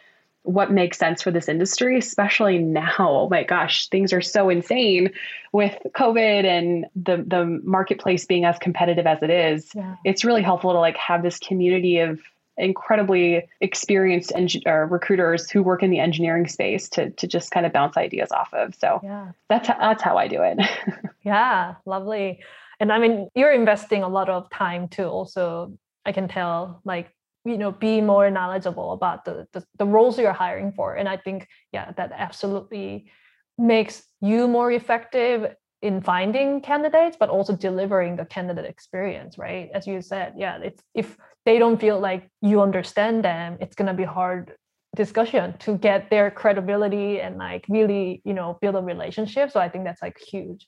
what 0.47 0.71
makes 0.71 0.99
sense 0.99 1.23
for 1.23 1.31
this 1.31 1.49
industry 1.49 1.99
especially 1.99 2.59
now 2.59 2.95
oh 2.99 3.29
my 3.29 3.43
gosh 3.43 3.89
things 3.89 4.13
are 4.13 4.21
so 4.21 4.49
insane 4.49 5.11
with 5.53 5.77
covid 5.91 6.45
and 6.45 6.87
the 6.95 7.25
the 7.27 7.61
marketplace 7.65 8.25
being 8.27 8.45
as 8.45 8.59
competitive 8.59 9.07
as 9.07 9.23
it 9.23 9.31
is 9.31 9.71
yeah. 9.75 9.97
it's 10.05 10.25
really 10.25 10.43
helpful 10.43 10.73
to 10.73 10.79
like 10.79 10.97
have 10.97 11.23
this 11.23 11.39
community 11.39 11.99
of 11.99 12.21
incredibly 12.57 13.47
experienced 13.61 14.33
recruiters 14.67 15.51
who 15.51 15.63
work 15.63 15.83
in 15.83 15.91
the 15.91 15.99
engineering 15.99 16.49
space 16.49 16.89
to 16.89 17.11
to 17.11 17.27
just 17.27 17.51
kind 17.51 17.67
of 17.67 17.73
bounce 17.73 17.97
ideas 17.97 18.33
off 18.33 18.53
of. 18.55 18.75
So 18.75 19.01
yeah. 19.03 19.33
that's 19.49 19.69
how, 19.69 19.79
that's 19.79 20.03
how 20.03 20.17
I 20.17 20.29
do 20.29 20.43
it. 20.43 20.59
yeah, 21.23 21.75
lovely. 21.85 22.41
And 22.81 22.93
I 22.93 22.99
mean, 22.99 23.29
you're 23.35 23.53
investing 23.53 24.03
a 24.03 24.09
lot 24.09 24.29
of 24.29 24.51
time 24.51 24.89
to 24.89 25.07
also, 25.07 25.73
I 26.05 26.13
can 26.13 26.29
tell, 26.29 26.81
like 26.85 27.11
you 27.47 27.59
know, 27.59 27.73
be 27.73 28.01
more 28.01 28.31
knowledgeable 28.31 28.93
about 28.93 29.25
the, 29.25 29.47
the 29.53 29.65
the 29.79 29.87
roles 29.87 30.19
you're 30.19 30.33
hiring 30.33 30.73
for. 30.73 30.95
And 30.95 31.09
I 31.09 31.17
think, 31.17 31.49
yeah, 31.73 31.93
that 31.97 32.13
absolutely 32.15 33.11
makes 33.59 34.03
you 34.21 34.49
more 34.49 34.71
effective 34.71 35.55
in 35.83 36.01
finding 36.01 36.61
candidates 36.61 37.17
but 37.21 37.29
also 37.29 37.55
delivering 37.55 38.17
the 38.17 38.25
candidate 38.25 38.65
experience 38.65 39.39
right? 39.39 39.71
As 39.75 39.87
you 39.87 40.01
said 40.03 40.35
yeah 40.37 40.59
it's 40.59 40.83
if 40.95 41.17
they 41.45 41.59
don't 41.59 41.81
feel 41.81 42.01
like 42.01 42.29
you 42.43 42.61
understand 42.61 43.25
them 43.25 43.59
it's 43.61 43.77
going 43.77 43.87
to 43.87 43.95
be 43.95 44.05
hard 44.05 44.53
discussion 44.97 45.57
to 45.59 45.77
get 45.77 46.09
their 46.11 46.31
credibility 46.31 47.21
and 47.21 47.37
like 47.37 47.65
really 47.69 48.23
you 48.25 48.33
know 48.33 48.59
build 48.61 48.75
a 48.75 48.81
relationship. 48.81 49.51
So 49.51 49.61
i 49.61 49.69
think 49.69 49.85
that's 49.85 50.03
like 50.03 50.19
huge 50.19 50.67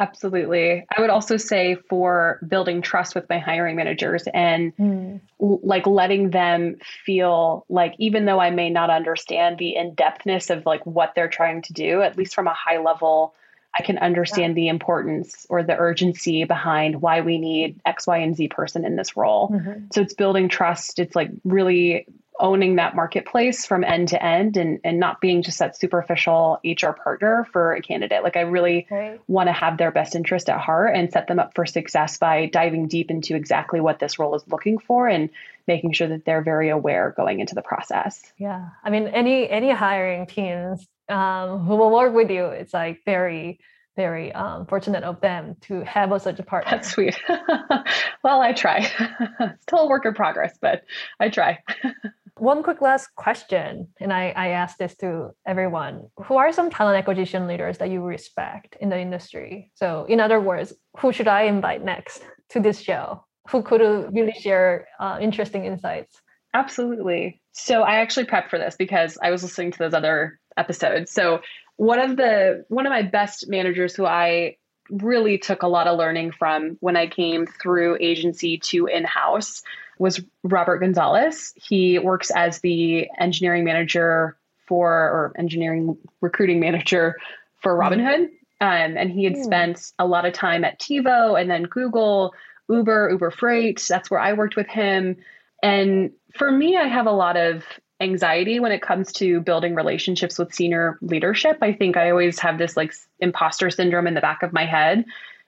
absolutely 0.00 0.84
i 0.96 1.00
would 1.00 1.10
also 1.10 1.36
say 1.36 1.76
for 1.88 2.38
building 2.46 2.82
trust 2.82 3.14
with 3.14 3.28
my 3.28 3.38
hiring 3.38 3.76
managers 3.76 4.24
and 4.32 4.76
mm. 4.76 5.20
like 5.38 5.86
letting 5.86 6.30
them 6.30 6.76
feel 7.04 7.64
like 7.68 7.94
even 7.98 8.24
though 8.24 8.40
i 8.40 8.50
may 8.50 8.70
not 8.70 8.90
understand 8.90 9.58
the 9.58 9.74
in-depthness 9.76 10.50
of 10.50 10.64
like 10.66 10.84
what 10.86 11.14
they're 11.14 11.28
trying 11.28 11.62
to 11.62 11.72
do 11.72 12.02
at 12.02 12.16
least 12.16 12.34
from 12.34 12.46
a 12.46 12.54
high 12.54 12.78
level 12.78 13.34
I 13.78 13.82
can 13.82 13.98
understand 13.98 14.52
yeah. 14.52 14.62
the 14.62 14.68
importance 14.68 15.46
or 15.48 15.62
the 15.62 15.76
urgency 15.76 16.44
behind 16.44 17.00
why 17.00 17.20
we 17.20 17.38
need 17.38 17.80
X, 17.84 18.06
Y, 18.06 18.16
and 18.18 18.34
Z 18.34 18.48
person 18.48 18.84
in 18.84 18.96
this 18.96 19.16
role. 19.16 19.50
Mm-hmm. 19.50 19.84
So 19.92 20.00
it's 20.00 20.14
building 20.14 20.48
trust. 20.48 20.98
It's 20.98 21.14
like 21.14 21.30
really 21.44 22.06
owning 22.38 22.76
that 22.76 22.94
marketplace 22.94 23.66
from 23.66 23.84
end 23.84 24.08
to 24.08 24.24
end 24.24 24.56
and, 24.56 24.80
and 24.84 24.98
not 24.98 25.20
being 25.20 25.42
just 25.42 25.58
that 25.58 25.76
superficial 25.76 26.60
HR 26.64 26.90
partner 26.90 27.46
for 27.52 27.74
a 27.74 27.82
candidate. 27.82 28.22
Like 28.22 28.36
I 28.36 28.42
really 28.42 28.86
right. 28.90 29.20
want 29.28 29.48
to 29.48 29.52
have 29.52 29.78
their 29.78 29.90
best 29.90 30.14
interest 30.14 30.48
at 30.48 30.60
heart 30.60 30.94
and 30.94 31.12
set 31.12 31.26
them 31.26 31.38
up 31.38 31.54
for 31.54 31.66
success 31.66 32.18
by 32.18 32.46
diving 32.46 32.88
deep 32.88 33.10
into 33.10 33.34
exactly 33.34 33.80
what 33.80 33.98
this 33.98 34.18
role 34.18 34.34
is 34.34 34.42
looking 34.48 34.78
for 34.78 35.08
and 35.08 35.30
making 35.66 35.92
sure 35.92 36.08
that 36.08 36.24
they're 36.24 36.42
very 36.42 36.68
aware 36.68 37.14
going 37.16 37.40
into 37.40 37.54
the 37.54 37.62
process. 37.62 38.32
Yeah. 38.38 38.68
I 38.84 38.90
mean 38.90 39.08
any 39.08 39.48
any 39.48 39.70
hiring 39.70 40.26
teams 40.26 40.86
um, 41.08 41.60
who 41.64 41.76
will 41.76 41.90
work 41.90 42.14
with 42.14 42.30
you. 42.30 42.46
It's 42.46 42.74
like 42.74 43.04
very, 43.04 43.58
very 43.96 44.32
um, 44.32 44.66
fortunate 44.66 45.02
of 45.02 45.20
them 45.20 45.56
to 45.62 45.80
have 45.82 46.12
a, 46.12 46.20
such 46.20 46.38
a 46.38 46.42
partner. 46.42 46.70
That's 46.70 46.90
sweet. 46.90 47.18
well, 48.22 48.40
I 48.40 48.52
try. 48.52 48.82
Still 49.62 49.80
a 49.80 49.88
work 49.88 50.06
in 50.06 50.14
progress, 50.14 50.56
but 50.60 50.84
I 51.18 51.28
try. 51.28 51.62
One 52.38 52.62
quick 52.62 52.80
last 52.80 53.08
question, 53.16 53.88
and 54.00 54.12
I, 54.12 54.32
I 54.36 54.48
ask 54.48 54.78
this 54.78 54.96
to 54.98 55.30
everyone. 55.46 56.08
Who 56.24 56.36
are 56.36 56.52
some 56.52 56.70
talent 56.70 56.96
acquisition 56.96 57.46
leaders 57.46 57.78
that 57.78 57.90
you 57.90 58.02
respect 58.02 58.76
in 58.80 58.88
the 58.88 58.98
industry? 58.98 59.70
So, 59.74 60.04
in 60.08 60.20
other 60.20 60.40
words, 60.40 60.72
who 60.98 61.12
should 61.12 61.28
I 61.28 61.42
invite 61.42 61.84
next 61.84 62.22
to 62.50 62.60
this 62.60 62.80
show? 62.80 63.24
Who 63.50 63.62
could 63.62 63.80
really 64.12 64.32
share 64.32 64.86
uh, 65.00 65.18
interesting 65.20 65.64
insights? 65.64 66.20
Absolutely. 66.54 67.40
So 67.52 67.82
I 67.82 67.96
actually 67.96 68.26
prepped 68.26 68.50
for 68.50 68.58
this 68.58 68.76
because 68.76 69.18
I 69.22 69.30
was 69.30 69.42
listening 69.42 69.72
to 69.72 69.78
those 69.78 69.94
other 69.94 70.38
episodes. 70.56 71.12
So 71.12 71.40
one 71.76 71.98
of 71.98 72.16
the 72.16 72.64
one 72.68 72.86
of 72.86 72.90
my 72.90 73.02
best 73.02 73.48
managers 73.48 73.94
who 73.94 74.06
I 74.06 74.56
really 74.90 75.38
took 75.38 75.62
a 75.62 75.68
lot 75.68 75.86
of 75.86 75.98
learning 75.98 76.32
from 76.32 76.76
when 76.80 76.96
I 76.96 77.06
came 77.06 77.46
through 77.46 77.98
agency 78.00 78.58
to 78.58 78.86
in-house 78.86 79.62
was 79.98 80.20
Robert 80.44 80.78
Gonzalez. 80.78 81.52
He 81.56 81.98
works 81.98 82.30
as 82.30 82.60
the 82.60 83.08
engineering 83.18 83.64
manager 83.64 84.36
for 84.66 84.90
or 84.90 85.32
engineering 85.38 85.96
recruiting 86.20 86.60
manager 86.60 87.16
for 87.62 87.74
mm-hmm. 87.74 87.94
Robinhood. 87.94 88.28
Um, 88.60 88.96
and 88.96 89.10
he 89.10 89.24
had 89.24 89.34
mm. 89.34 89.44
spent 89.44 89.92
a 89.98 90.06
lot 90.06 90.26
of 90.26 90.32
time 90.32 90.64
at 90.64 90.80
TiVo 90.80 91.40
and 91.40 91.48
then 91.48 91.62
Google, 91.64 92.34
Uber, 92.68 93.10
Uber 93.10 93.30
Freight. 93.30 93.84
That's 93.88 94.10
where 94.10 94.20
I 94.20 94.32
worked 94.32 94.56
with 94.56 94.66
him. 94.66 95.16
And 95.62 96.10
for 96.36 96.50
me, 96.50 96.76
I 96.76 96.88
have 96.88 97.06
a 97.06 97.12
lot 97.12 97.36
of 97.36 97.64
anxiety 98.00 98.60
when 98.60 98.72
it 98.72 98.82
comes 98.82 99.12
to 99.12 99.40
building 99.40 99.74
relationships 99.74 100.38
with 100.38 100.54
senior 100.54 100.98
leadership. 101.00 101.58
I 101.62 101.72
think 101.72 101.96
I 101.96 102.10
always 102.10 102.38
have 102.40 102.58
this 102.58 102.76
like 102.76 102.92
imposter 103.20 103.70
syndrome 103.70 104.06
in 104.06 104.14
the 104.14 104.20
back 104.20 104.42
of 104.42 104.52
my 104.52 104.66
head. 104.66 105.04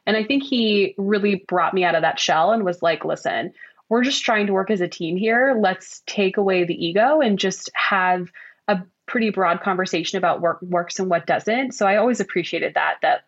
And 0.07 0.17
I 0.17 0.25
think 0.25 0.43
he 0.43 0.95
really 0.97 1.45
brought 1.47 1.75
me 1.75 1.85
out 1.85 1.95
of 1.95 2.03
that 2.03 2.19
shell 2.19 2.53
and 2.53 2.65
was 2.65 2.83
like, 2.83 3.05
listen, 3.05 3.53
we're 3.91 4.05
just 4.05 4.25
trying 4.25 4.47
to 4.47 4.55
work 4.55 4.71
as 4.71 4.81
a 4.81 4.89
team 4.89 5.17
here. 5.17 5.59
Let's 5.61 6.03
take 6.07 6.39
away 6.39 6.65
the 6.65 6.87
ego 6.87 7.21
and 7.21 7.39
just 7.39 7.69
have 7.75 8.31
a 8.69 8.79
pretty 9.05 9.31
broad 9.31 9.61
conversation 9.61 10.17
about 10.17 10.41
what 10.41 10.63
works 10.63 11.01
and 11.01 11.11
what 11.11 11.27
doesn't. 11.27 11.73
So 11.73 11.87
I 11.87 11.97
always 11.97 12.21
appreciated 12.21 12.75
that, 12.75 12.99
that 13.03 13.25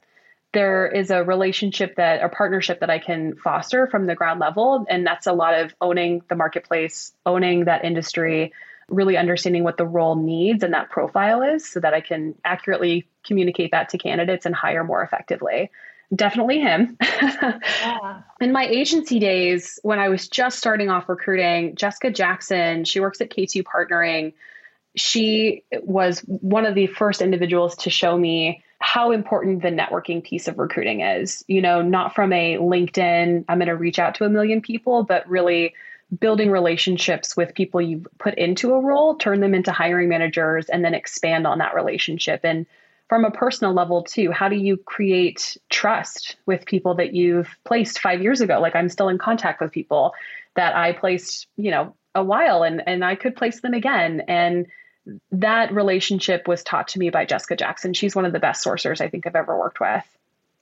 there 0.52 0.86
is 0.86 1.10
a 1.10 1.24
relationship 1.24 1.96
that 1.96 2.22
a 2.22 2.28
partnership 2.28 2.78
that 2.80 2.90
I 2.90 3.00
can 3.00 3.34
foster 3.36 3.88
from 3.88 4.06
the 4.06 4.14
ground 4.14 4.38
level. 4.38 4.86
And 4.88 5.04
that's 5.04 5.26
a 5.26 5.32
lot 5.32 5.54
of 5.58 5.74
owning 5.80 6.22
the 6.28 6.36
marketplace, 6.36 7.12
owning 7.26 7.64
that 7.64 7.84
industry, 7.84 8.52
really 8.88 9.16
understanding 9.16 9.64
what 9.64 9.78
the 9.78 9.86
role 9.86 10.14
needs 10.14 10.62
and 10.62 10.74
that 10.74 10.90
profile 10.90 11.42
is 11.42 11.68
so 11.68 11.80
that 11.80 11.92
I 11.92 12.00
can 12.02 12.36
accurately 12.44 13.08
communicate 13.24 13.72
that 13.72 13.88
to 13.88 13.98
candidates 13.98 14.46
and 14.46 14.54
hire 14.54 14.84
more 14.84 15.02
effectively. 15.02 15.70
Definitely 16.14 16.60
him. 16.60 16.96
yeah. 17.00 18.22
In 18.40 18.52
my 18.52 18.66
agency 18.66 19.18
days, 19.18 19.78
when 19.82 19.98
I 19.98 20.08
was 20.08 20.28
just 20.28 20.58
starting 20.58 20.90
off 20.90 21.08
recruiting, 21.08 21.74
Jessica 21.74 22.10
Jackson, 22.10 22.84
she 22.84 23.00
works 23.00 23.20
at 23.20 23.30
K2 23.30 23.62
Partnering 23.62 24.32
she 24.94 25.64
was 25.72 26.20
one 26.20 26.66
of 26.66 26.74
the 26.74 26.86
first 26.86 27.22
individuals 27.22 27.76
to 27.76 27.90
show 27.90 28.16
me 28.16 28.62
how 28.78 29.12
important 29.12 29.62
the 29.62 29.68
networking 29.68 30.22
piece 30.22 30.48
of 30.48 30.58
recruiting 30.58 31.00
is. 31.00 31.44
You 31.46 31.62
know, 31.62 31.82
not 31.82 32.14
from 32.14 32.32
a 32.32 32.56
LinkedIn, 32.56 33.44
I'm 33.48 33.58
going 33.58 33.68
to 33.68 33.76
reach 33.76 33.98
out 33.98 34.16
to 34.16 34.24
a 34.24 34.28
million 34.28 34.60
people, 34.60 35.04
but 35.04 35.28
really 35.28 35.74
building 36.20 36.50
relationships 36.50 37.36
with 37.36 37.54
people 37.54 37.80
you 37.80 38.04
put 38.18 38.34
into 38.34 38.74
a 38.74 38.80
role, 38.80 39.14
turn 39.14 39.40
them 39.40 39.54
into 39.54 39.72
hiring 39.72 40.10
managers, 40.10 40.68
and 40.68 40.84
then 40.84 40.94
expand 40.94 41.46
on 41.46 41.58
that 41.58 41.74
relationship. 41.74 42.40
And 42.44 42.66
from 43.12 43.26
a 43.26 43.30
personal 43.30 43.74
level, 43.74 44.04
too, 44.04 44.30
how 44.30 44.48
do 44.48 44.56
you 44.56 44.78
create 44.78 45.58
trust 45.68 46.36
with 46.46 46.64
people 46.64 46.94
that 46.94 47.12
you've 47.12 47.54
placed 47.62 47.98
five 47.98 48.22
years 48.22 48.40
ago? 48.40 48.58
Like 48.58 48.74
I'm 48.74 48.88
still 48.88 49.10
in 49.10 49.18
contact 49.18 49.60
with 49.60 49.70
people 49.70 50.14
that 50.56 50.74
I 50.74 50.92
placed, 50.92 51.46
you 51.58 51.70
know, 51.70 51.94
a 52.14 52.24
while 52.24 52.62
and, 52.62 52.82
and 52.86 53.04
I 53.04 53.16
could 53.16 53.36
place 53.36 53.60
them 53.60 53.74
again. 53.74 54.22
And 54.28 54.66
that 55.30 55.74
relationship 55.74 56.48
was 56.48 56.62
taught 56.62 56.88
to 56.88 56.98
me 56.98 57.10
by 57.10 57.26
Jessica 57.26 57.54
Jackson. 57.54 57.92
She's 57.92 58.16
one 58.16 58.24
of 58.24 58.32
the 58.32 58.38
best 58.38 58.64
sourcers 58.64 59.02
I 59.02 59.10
think 59.10 59.26
I've 59.26 59.36
ever 59.36 59.58
worked 59.58 59.78
with. 59.78 60.04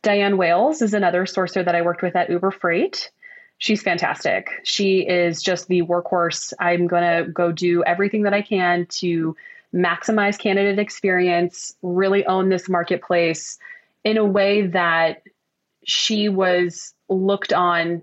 Diane 0.02 0.36
Wales 0.36 0.82
is 0.82 0.92
another 0.92 1.26
sourcer 1.26 1.64
that 1.64 1.76
I 1.76 1.82
worked 1.82 2.02
with 2.02 2.16
at 2.16 2.30
Uber 2.30 2.50
Freight. 2.50 3.12
She's 3.58 3.80
fantastic. 3.80 4.50
She 4.64 5.06
is 5.06 5.40
just 5.40 5.68
the 5.68 5.82
workhorse. 5.82 6.52
I'm 6.58 6.88
going 6.88 7.04
to 7.04 7.30
go 7.30 7.52
do 7.52 7.84
everything 7.84 8.22
that 8.22 8.34
I 8.34 8.42
can 8.42 8.86
to 8.98 9.36
maximize 9.74 10.38
candidate 10.38 10.78
experience, 10.78 11.74
really 11.82 12.26
own 12.26 12.48
this 12.48 12.68
marketplace 12.68 13.58
in 14.04 14.16
a 14.16 14.24
way 14.24 14.66
that 14.68 15.22
she 15.84 16.28
was 16.28 16.94
looked 17.08 17.52
on 17.52 18.02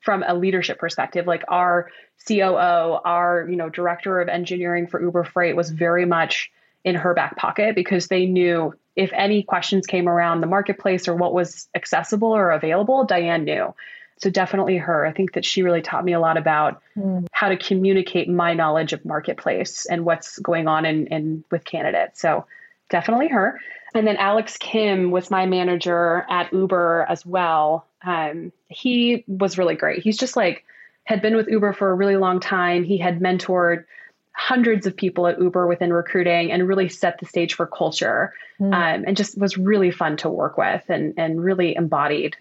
from 0.00 0.22
a 0.26 0.34
leadership 0.34 0.78
perspective. 0.78 1.26
Like 1.26 1.44
our 1.48 1.90
COO, 2.26 3.00
our 3.04 3.46
you 3.48 3.56
know 3.56 3.68
director 3.68 4.20
of 4.20 4.28
engineering 4.28 4.86
for 4.86 5.00
Uber 5.00 5.24
Freight 5.24 5.56
was 5.56 5.70
very 5.70 6.04
much 6.04 6.50
in 6.84 6.94
her 6.94 7.14
back 7.14 7.36
pocket 7.36 7.74
because 7.74 8.08
they 8.08 8.26
knew 8.26 8.74
if 8.94 9.10
any 9.12 9.42
questions 9.42 9.86
came 9.86 10.08
around 10.08 10.40
the 10.40 10.46
marketplace 10.46 11.08
or 11.08 11.14
what 11.14 11.32
was 11.32 11.68
accessible 11.74 12.28
or 12.28 12.50
available, 12.50 13.04
Diane 13.04 13.44
knew. 13.44 13.74
So 14.18 14.30
definitely 14.30 14.76
her. 14.78 15.04
I 15.04 15.12
think 15.12 15.32
that 15.32 15.44
she 15.44 15.62
really 15.62 15.82
taught 15.82 16.04
me 16.04 16.12
a 16.12 16.20
lot 16.20 16.36
about 16.36 16.82
mm. 16.96 17.26
how 17.32 17.48
to 17.48 17.56
communicate 17.56 18.28
my 18.28 18.54
knowledge 18.54 18.92
of 18.92 19.04
marketplace 19.04 19.86
and 19.86 20.04
what's 20.04 20.38
going 20.38 20.68
on 20.68 20.86
in, 20.86 21.06
in 21.08 21.44
with 21.50 21.64
candidates. 21.64 22.20
So 22.20 22.46
definitely 22.90 23.28
her. 23.28 23.60
And 23.94 24.06
then 24.06 24.16
Alex 24.16 24.56
Kim 24.56 25.10
was 25.10 25.30
my 25.30 25.46
manager 25.46 26.24
at 26.28 26.52
Uber 26.52 27.06
as 27.08 27.24
well. 27.24 27.86
Um, 28.02 28.52
he 28.68 29.24
was 29.26 29.58
really 29.58 29.76
great. 29.76 30.02
He's 30.02 30.16
just 30.16 30.36
like 30.36 30.64
had 31.04 31.22
been 31.22 31.36
with 31.36 31.48
Uber 31.48 31.72
for 31.72 31.90
a 31.90 31.94
really 31.94 32.16
long 32.16 32.40
time. 32.40 32.82
He 32.82 32.98
had 32.98 33.20
mentored 33.20 33.84
hundreds 34.32 34.86
of 34.86 34.96
people 34.96 35.28
at 35.28 35.40
Uber 35.40 35.66
within 35.66 35.92
recruiting 35.92 36.50
and 36.50 36.66
really 36.66 36.88
set 36.88 37.18
the 37.20 37.26
stage 37.26 37.54
for 37.54 37.66
culture. 37.66 38.32
Mm. 38.60 38.74
Um, 38.74 39.04
and 39.06 39.16
just 39.16 39.38
was 39.38 39.56
really 39.56 39.90
fun 39.90 40.16
to 40.18 40.28
work 40.28 40.58
with 40.58 40.82
and 40.88 41.14
and 41.16 41.42
really 41.42 41.74
embodied 41.76 42.36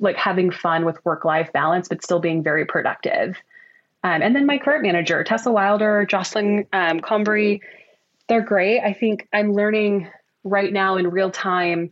like 0.00 0.16
having 0.16 0.50
fun 0.50 0.84
with 0.84 1.04
work 1.04 1.24
life 1.24 1.52
balance, 1.52 1.88
but 1.88 2.02
still 2.02 2.20
being 2.20 2.42
very 2.42 2.64
productive. 2.64 3.36
Um, 4.04 4.22
and 4.22 4.34
then 4.34 4.46
my 4.46 4.58
current 4.58 4.82
manager, 4.82 5.24
Tessa 5.24 5.50
Wilder, 5.50 6.06
Jocelyn 6.06 6.66
um, 6.72 7.00
they're 8.28 8.42
great. 8.42 8.80
I 8.80 8.92
think 8.92 9.26
I'm 9.32 9.54
learning 9.54 10.08
right 10.44 10.72
now 10.72 10.96
in 10.96 11.08
real 11.08 11.30
time 11.30 11.90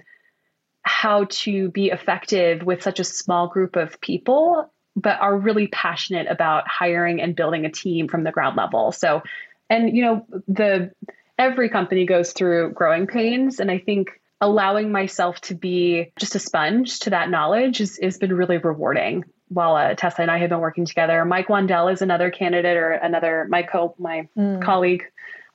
how 0.82 1.24
to 1.28 1.70
be 1.70 1.86
effective 1.86 2.62
with 2.62 2.82
such 2.82 3.00
a 3.00 3.04
small 3.04 3.48
group 3.48 3.74
of 3.74 4.00
people, 4.00 4.72
but 4.94 5.18
are 5.18 5.36
really 5.36 5.66
passionate 5.66 6.28
about 6.30 6.68
hiring 6.68 7.20
and 7.20 7.34
building 7.34 7.64
a 7.64 7.70
team 7.70 8.06
from 8.06 8.22
the 8.22 8.30
ground 8.30 8.56
level. 8.56 8.92
So, 8.92 9.22
and 9.68 9.96
you 9.96 10.02
know, 10.02 10.26
the 10.46 10.92
every 11.38 11.68
company 11.68 12.06
goes 12.06 12.32
through 12.32 12.72
growing 12.72 13.06
pains, 13.08 13.58
and 13.58 13.70
I 13.70 13.78
think 13.78 14.10
allowing 14.40 14.92
myself 14.92 15.40
to 15.40 15.54
be 15.54 16.12
just 16.18 16.34
a 16.34 16.38
sponge 16.38 17.00
to 17.00 17.10
that 17.10 17.30
knowledge 17.30 17.78
has, 17.78 17.98
has 18.02 18.18
been 18.18 18.34
really 18.34 18.58
rewarding 18.58 19.24
while 19.48 19.76
uh, 19.76 19.94
Tessa 19.94 20.22
and 20.22 20.30
I 20.30 20.38
have 20.38 20.50
been 20.50 20.60
working 20.60 20.84
together. 20.84 21.24
Mike 21.24 21.48
Wandell 21.48 21.92
is 21.92 22.02
another 22.02 22.30
candidate 22.30 22.76
or 22.76 22.90
another 22.90 23.46
my 23.48 23.62
co 23.62 23.94
my 23.98 24.28
mm. 24.36 24.62
colleague 24.62 25.04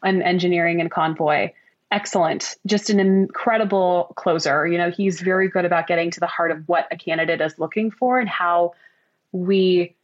on 0.01 0.21
engineering 0.21 0.81
and 0.81 0.89
Convoy. 0.89 1.51
Excellent, 1.91 2.55
just 2.65 2.89
an 2.89 3.01
incredible 3.01 4.13
closer. 4.15 4.65
You 4.65 4.77
know, 4.77 4.91
he's 4.91 5.19
very 5.19 5.49
good 5.49 5.65
about 5.65 5.87
getting 5.87 6.09
to 6.11 6.21
the 6.21 6.27
heart 6.27 6.51
of 6.51 6.67
what 6.67 6.87
a 6.89 6.95
candidate 6.95 7.41
is 7.41 7.59
looking 7.59 7.91
for 7.91 8.17
and 8.17 8.29
how 8.29 8.73
we 9.33 9.95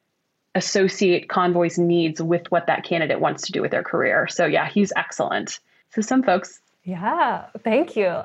associate 0.54 1.30
Convoy's 1.30 1.80
needs 1.80 2.22
with 2.22 2.52
what 2.52 2.68
that 2.68 2.84
candidate 2.84 3.22
wants 3.22 3.44
to 3.44 3.54
do 3.54 3.62
with 3.62 3.72
their 3.72 3.84
career. 3.84 4.28
So 4.28 4.46
yeah, 4.46 4.68
he's 4.68 4.92
excellent. 4.98 5.60
So 5.92 6.02
some 6.02 6.24
folks. 6.24 6.60
Yeah, 6.84 7.46
thank 7.64 7.96
you 7.96 8.22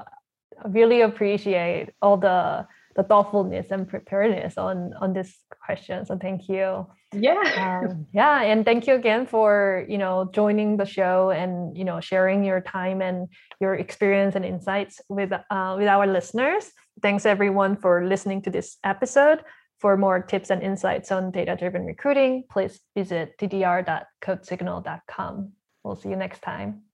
really 0.69 1.03
appreciate 1.03 1.91
all 2.01 2.17
the 2.17 2.67
the 2.95 3.03
thoughtfulness 3.03 3.71
and 3.71 3.89
preparedness 3.89 4.59
on 4.59 4.93
on 5.01 5.13
this 5.13 5.39
question. 5.65 6.05
So 6.05 6.19
thank 6.19 6.49
you. 6.49 6.87
Yeah. 7.13 7.43
Um, 7.57 8.07
yeah, 8.13 8.43
and 8.43 8.65
thank 8.65 8.87
you 8.87 8.95
again 8.95 9.27
for 9.27 9.85
you 9.89 9.99
know 9.99 10.31
joining 10.33 10.77
the 10.77 10.87
show 10.87 11.31
and 11.31 11.77
you 11.77 11.85
know 11.85 12.01
sharing 12.01 12.45
your 12.45 12.61
time 12.61 13.03
and 13.03 13.29
your 13.61 13.75
experience 13.75 14.35
and 14.35 14.45
insights 14.45 15.01
with 15.09 15.33
uh, 15.33 15.75
with 15.79 15.89
our 15.89 16.07
listeners. 16.07 16.71
Thanks 17.01 17.25
everyone 17.27 17.77
for 17.77 18.07
listening 18.07 18.43
to 18.43 18.51
this 18.51 18.77
episode. 18.85 19.43
For 19.81 19.97
more 19.97 20.23
tips 20.23 20.51
and 20.51 20.63
insights 20.63 21.11
on 21.11 21.33
data 21.33 21.57
driven 21.59 21.85
recruiting, 21.85 22.45
please 22.49 22.79
visit 22.95 23.37
ddr.codesignal.com. 23.41 25.53
We'll 25.83 25.97
see 25.97 26.11
you 26.11 26.17
next 26.17 26.41
time. 26.41 26.92